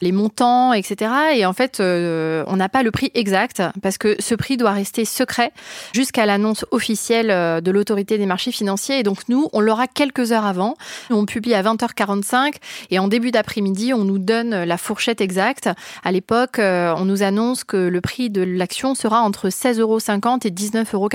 les 0.00 0.12
montants, 0.12 0.72
etc. 0.72 1.10
Et 1.34 1.46
en 1.46 1.52
fait, 1.52 1.80
on 1.80 2.56
n'a 2.56 2.68
pas 2.68 2.82
le 2.82 2.90
prix 2.90 3.10
exact 3.14 3.62
parce 3.82 3.98
que 3.98 4.16
ce 4.18 4.34
prix 4.34 4.56
doit 4.56 4.72
rester 4.72 5.04
secret 5.04 5.52
jusqu'à 5.92 6.26
l'annonce 6.26 6.64
officielle 6.70 7.62
de 7.62 7.70
l'autorité 7.70 8.18
des 8.18 8.26
marchés 8.26 8.52
financiers. 8.52 8.98
Et 8.98 9.02
donc, 9.02 9.28
nous, 9.28 9.48
on 9.52 9.60
l'aura 9.60 9.86
quelques 9.86 10.32
heures 10.32 10.46
avant. 10.46 10.76
On 11.10 11.26
publie 11.26 11.54
à 11.54 11.62
20h45 11.62 12.54
et 12.90 12.98
en 12.98 13.08
début 13.08 13.30
d'après-midi, 13.30 13.92
on 13.94 14.04
nous 14.04 14.18
donne 14.18 14.64
la 14.64 14.76
fourchette 14.76 15.20
exacte. 15.20 15.68
À 16.04 16.12
l'époque, 16.12 16.58
on 16.58 17.04
nous 17.04 17.22
annonce 17.22 17.64
que 17.64 17.76
le 17.76 18.00
prix 18.00 18.30
de 18.30 18.42
l'action 18.42 18.94
sera 18.94 19.20
entre 19.20 19.48
16,50 19.48 19.80
euros 19.80 19.98
et 20.44 20.50
19 20.50 20.81
euros. 20.92 21.08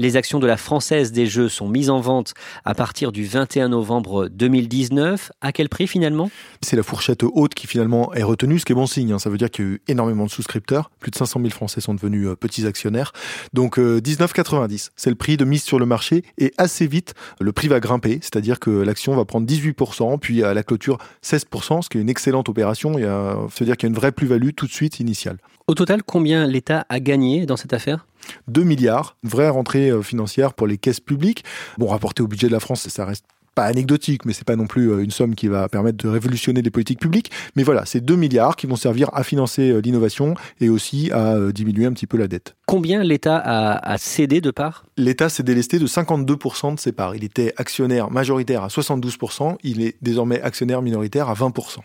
Les 0.00 0.16
actions 0.16 0.38
de 0.38 0.46
la 0.46 0.56
Française 0.56 1.10
des 1.10 1.26
Jeux 1.26 1.48
sont 1.48 1.68
mises 1.68 1.90
en 1.90 2.00
vente 2.00 2.34
à 2.64 2.72
partir 2.72 3.10
du 3.10 3.24
21 3.24 3.70
novembre 3.70 4.28
2019. 4.28 5.32
À 5.40 5.50
quel 5.50 5.68
prix 5.68 5.88
finalement? 5.88 6.30
C'est 6.62 6.76
la 6.76 6.84
fourchette 6.84 7.24
haute 7.24 7.54
qui 7.54 7.66
finalement 7.66 8.14
est 8.14 8.22
retenue, 8.22 8.60
ce 8.60 8.64
qui 8.64 8.70
est 8.70 8.76
bon 8.76 8.86
signe. 8.86 9.10
Hein. 9.10 9.18
Ça 9.18 9.28
veut 9.28 9.38
dire 9.38 9.50
qu'il 9.50 9.64
y 9.64 9.68
a 9.68 9.70
eu 9.72 9.82
énormément 9.88 10.24
de 10.24 10.30
souscripteurs. 10.30 10.92
Plus 11.00 11.10
de 11.10 11.16
500 11.16 11.40
000 11.40 11.50
Français 11.50 11.80
sont 11.80 11.94
devenus 11.94 12.28
euh, 12.28 12.36
petits 12.36 12.64
actionnaires. 12.64 13.10
Donc 13.54 13.78
19,90, 13.78 14.86
euh, 14.86 14.90
c'est 14.94 15.10
le 15.10 15.16
prix 15.16 15.36
de 15.36 15.44
mise 15.44 15.64
sur 15.64 15.80
le 15.80 15.86
marché. 15.86 16.22
Et 16.38 16.54
assez 16.58 16.86
vite, 16.86 17.14
le 17.40 17.50
prix 17.50 17.66
va 17.66 17.80
grimper. 17.80 18.20
C'est-à-dire 18.22 18.60
que 18.60 18.70
l'action 18.70 19.16
va 19.16 19.24
prendre 19.24 19.48
18%, 19.48 20.20
puis 20.20 20.44
à 20.44 20.54
la 20.54 20.62
clôture 20.62 20.98
16%, 21.24 21.82
ce 21.82 21.88
qui 21.88 21.98
est 21.98 22.00
une 22.00 22.08
excellente 22.08 22.48
opération. 22.48 22.96
Il 22.98 23.02
y 23.02 23.04
a, 23.04 23.34
ça 23.50 23.56
veut 23.58 23.66
dire 23.66 23.76
qu'il 23.76 23.88
y 23.88 23.90
a 23.90 23.92
une 23.92 23.98
vraie 23.98 24.12
plus-value 24.12 24.50
tout 24.54 24.68
de 24.68 24.72
suite 24.72 25.00
initiale. 25.00 25.38
Au 25.68 25.74
total, 25.74 26.02
combien 26.02 26.46
l'État 26.46 26.86
a 26.88 26.98
gagné 26.98 27.44
dans 27.44 27.58
cette 27.58 27.74
affaire? 27.74 28.06
2 28.48 28.62
milliards, 28.62 29.18
vraie 29.22 29.50
rentrée 29.50 29.90
euh, 29.90 30.00
financière 30.00 30.54
pour 30.54 30.66
les 30.66 30.78
caisses 30.78 30.98
publiques. 30.98 31.44
Bon, 31.76 31.88
rapporté 31.88 32.22
au 32.22 32.26
budget 32.26 32.46
de 32.46 32.52
la 32.52 32.60
France, 32.60 32.88
ça 32.88 33.04
reste 33.04 33.26
pas 33.54 33.64
anecdotique, 33.64 34.24
mais 34.24 34.32
c'est 34.32 34.46
pas 34.46 34.56
non 34.56 34.66
plus 34.66 34.90
euh, 34.90 35.04
une 35.04 35.10
somme 35.10 35.34
qui 35.34 35.46
va 35.46 35.68
permettre 35.68 35.98
de 35.98 36.08
révolutionner 36.08 36.62
les 36.62 36.70
politiques 36.70 37.00
publiques. 37.00 37.30
Mais 37.54 37.64
voilà, 37.64 37.84
c'est 37.84 38.00
2 38.00 38.16
milliards 38.16 38.56
qui 38.56 38.66
vont 38.66 38.76
servir 38.76 39.10
à 39.12 39.22
financer 39.24 39.70
euh, 39.70 39.82
l'innovation 39.82 40.36
et 40.58 40.70
aussi 40.70 41.12
à 41.12 41.36
diminuer 41.52 41.84
un 41.84 41.92
petit 41.92 42.06
peu 42.06 42.16
la 42.16 42.28
dette. 42.28 42.56
Combien 42.64 43.04
l'État 43.04 43.36
a, 43.36 43.98
cédé 43.98 44.40
de 44.40 44.50
parts? 44.50 44.86
L'État 44.96 45.28
s'est 45.28 45.42
délesté 45.42 45.78
de 45.78 45.86
52% 45.86 46.76
de 46.76 46.80
ses 46.80 46.92
parts. 46.92 47.14
Il 47.14 47.24
était 47.24 47.52
actionnaire 47.58 48.10
majoritaire 48.10 48.62
à 48.62 48.68
72%, 48.68 49.58
il 49.64 49.82
est 49.82 49.96
désormais 50.00 50.40
actionnaire 50.40 50.80
minoritaire 50.80 51.28
à 51.28 51.34
20%. 51.34 51.80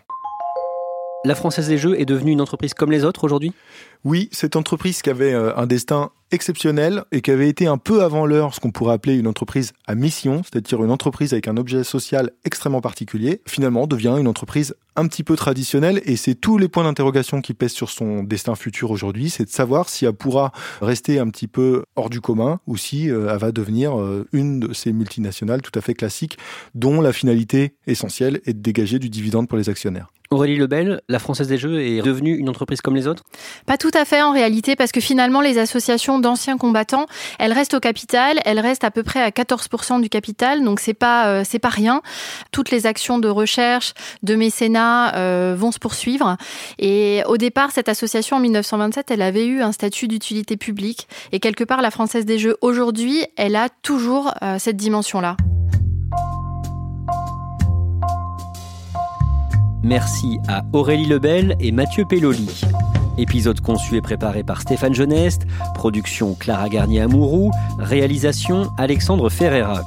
La 1.24 1.34
Française 1.34 1.68
des 1.68 1.78
Jeux 1.78 1.98
est 1.98 2.04
devenue 2.04 2.32
une 2.32 2.42
entreprise 2.42 2.74
comme 2.74 2.90
les 2.90 3.06
autres 3.06 3.24
aujourd'hui? 3.24 3.54
Oui, 4.04 4.28
cette 4.32 4.54
entreprise 4.54 5.00
qui 5.00 5.08
avait 5.08 5.32
euh, 5.32 5.56
un 5.56 5.66
destin 5.66 6.10
exceptionnel 6.30 7.04
et 7.10 7.22
qui 7.22 7.30
avait 7.30 7.48
été 7.48 7.66
un 7.66 7.78
peu 7.78 8.02
avant 8.02 8.26
l'heure 8.26 8.54
ce 8.54 8.60
qu'on 8.60 8.70
pourrait 8.70 8.92
appeler 8.92 9.16
une 9.16 9.26
entreprise 9.26 9.72
à 9.86 9.94
mission, 9.94 10.42
c'est-à-dire 10.42 10.84
une 10.84 10.90
entreprise 10.90 11.32
avec 11.32 11.48
un 11.48 11.56
objet 11.56 11.84
social 11.84 12.32
extrêmement 12.44 12.82
particulier, 12.82 13.40
finalement 13.46 13.86
devient 13.86 14.14
une 14.18 14.28
entreprise 14.28 14.74
un 14.96 15.06
petit 15.06 15.24
peu 15.24 15.36
traditionnelle 15.36 16.02
et 16.04 16.16
c'est 16.16 16.34
tous 16.34 16.58
les 16.58 16.68
points 16.68 16.84
d'interrogation 16.84 17.40
qui 17.40 17.54
pèsent 17.54 17.72
sur 17.72 17.88
son 17.88 18.22
destin 18.24 18.56
futur 18.56 18.90
aujourd'hui, 18.90 19.30
c'est 19.30 19.44
de 19.44 19.50
savoir 19.50 19.88
si 19.88 20.04
elle 20.04 20.12
pourra 20.12 20.52
rester 20.82 21.18
un 21.18 21.28
petit 21.30 21.48
peu 21.48 21.84
hors 21.96 22.10
du 22.10 22.20
commun 22.20 22.60
ou 22.66 22.76
si 22.76 23.10
euh, 23.10 23.32
elle 23.32 23.38
va 23.38 23.52
devenir 23.52 23.98
euh, 23.98 24.26
une 24.32 24.60
de 24.60 24.74
ces 24.74 24.92
multinationales 24.92 25.62
tout 25.62 25.76
à 25.78 25.80
fait 25.80 25.94
classiques 25.94 26.36
dont 26.74 27.00
la 27.00 27.12
finalité 27.12 27.74
essentielle 27.86 28.40
est 28.44 28.52
de 28.52 28.60
dégager 28.60 28.98
du 28.98 29.08
dividende 29.08 29.48
pour 29.48 29.56
les 29.56 29.70
actionnaires. 29.70 30.10
Aurélie 30.30 30.56
Lebel, 30.56 31.00
la 31.08 31.18
Française 31.18 31.48
des 31.48 31.58
Jeux 31.58 31.80
est 31.80 32.02
devenue 32.02 32.36
une 32.36 32.48
entreprise 32.48 32.80
comme 32.80 32.96
les 32.96 33.06
autres? 33.06 33.22
Pas 33.66 33.76
tout 33.76 33.90
à 33.96 34.04
fait 34.04 34.22
en 34.22 34.32
réalité, 34.32 34.76
parce 34.76 34.92
que 34.92 35.00
finalement, 35.00 35.40
les 35.40 35.58
associations 35.58 36.18
d'anciens 36.18 36.56
combattants, 36.56 37.06
elles 37.38 37.52
restent 37.52 37.74
au 37.74 37.80
capital, 37.80 38.40
elles 38.44 38.60
restent 38.60 38.84
à 38.84 38.90
peu 38.90 39.02
près 39.02 39.22
à 39.22 39.30
14% 39.30 40.00
du 40.00 40.08
capital, 40.08 40.64
donc 40.64 40.80
c'est 40.80 40.94
pas 40.94 41.28
euh, 41.28 41.42
c'est 41.44 41.58
pas 41.58 41.68
rien. 41.68 42.02
Toutes 42.50 42.70
les 42.70 42.86
actions 42.86 43.18
de 43.18 43.28
recherche, 43.28 43.94
de 44.22 44.34
mécénat 44.34 45.14
euh, 45.16 45.54
vont 45.56 45.72
se 45.72 45.78
poursuivre. 45.78 46.36
Et 46.78 47.22
au 47.26 47.36
départ, 47.36 47.70
cette 47.70 47.88
association 47.88 48.36
en 48.36 48.40
1927, 48.40 49.10
elle 49.10 49.22
avait 49.22 49.46
eu 49.46 49.62
un 49.62 49.72
statut 49.72 50.08
d'utilité 50.08 50.56
publique, 50.56 51.08
et 51.32 51.40
quelque 51.40 51.64
part, 51.64 51.82
la 51.82 51.90
Française 51.90 52.24
des 52.24 52.38
Jeux 52.38 52.56
aujourd'hui, 52.60 53.24
elle 53.36 53.56
a 53.56 53.68
toujours 53.82 54.32
euh, 54.42 54.58
cette 54.58 54.76
dimension-là. 54.76 55.36
Merci 59.84 60.38
à 60.48 60.62
Aurélie 60.72 61.04
Lebel 61.04 61.56
et 61.60 61.70
Mathieu 61.70 62.06
Pelloli. 62.08 62.62
Épisode 63.18 63.60
conçu 63.60 63.96
et 63.96 64.00
préparé 64.00 64.42
par 64.42 64.62
Stéphane 64.62 64.94
Geneste, 64.94 65.42
production 65.74 66.34
Clara 66.34 66.70
Garnier-Amouroux, 66.70 67.50
réalisation 67.78 68.70
Alexandre 68.78 69.28
Ferreira. 69.28 69.82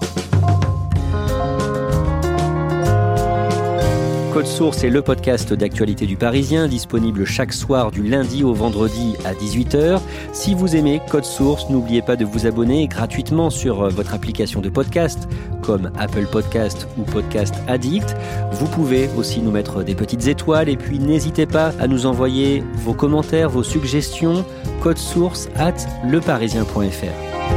Code 4.37 4.45
Source 4.45 4.83
est 4.83 4.91
le 4.91 5.01
podcast 5.01 5.51
d'actualité 5.51 6.05
du 6.05 6.15
Parisien, 6.15 6.67
disponible 6.67 7.25
chaque 7.25 7.51
soir 7.51 7.89
du 7.89 8.03
lundi 8.03 8.43
au 8.43 8.53
vendredi 8.53 9.15
à 9.25 9.33
18h. 9.33 9.99
Si 10.31 10.53
vous 10.53 10.75
aimez 10.75 11.01
Code 11.09 11.25
Source, 11.25 11.71
n'oubliez 11.71 12.03
pas 12.03 12.15
de 12.15 12.23
vous 12.23 12.45
abonner 12.45 12.87
gratuitement 12.87 13.49
sur 13.49 13.81
euh, 13.81 13.89
votre 13.89 14.13
application 14.13 14.61
de 14.61 14.69
podcast, 14.69 15.27
comme 15.63 15.91
Apple 15.97 16.27
Podcast 16.31 16.87
ou 16.99 17.01
Podcast 17.01 17.55
Addict. 17.67 18.15
Vous 18.51 18.67
pouvez 18.67 19.09
aussi 19.17 19.41
nous 19.41 19.49
mettre 19.49 19.81
des 19.81 19.95
petites 19.95 20.27
étoiles 20.27 20.69
et 20.69 20.77
puis 20.77 20.99
n'hésitez 20.99 21.47
pas 21.47 21.73
à 21.79 21.87
nous 21.87 22.05
envoyer 22.05 22.63
vos 22.75 22.93
commentaires, 22.93 23.49
vos 23.49 23.63
suggestions, 23.63 24.45
code 24.83 24.99
source 24.99 25.49
at 25.55 25.77
leparisien.fr. 26.07 27.56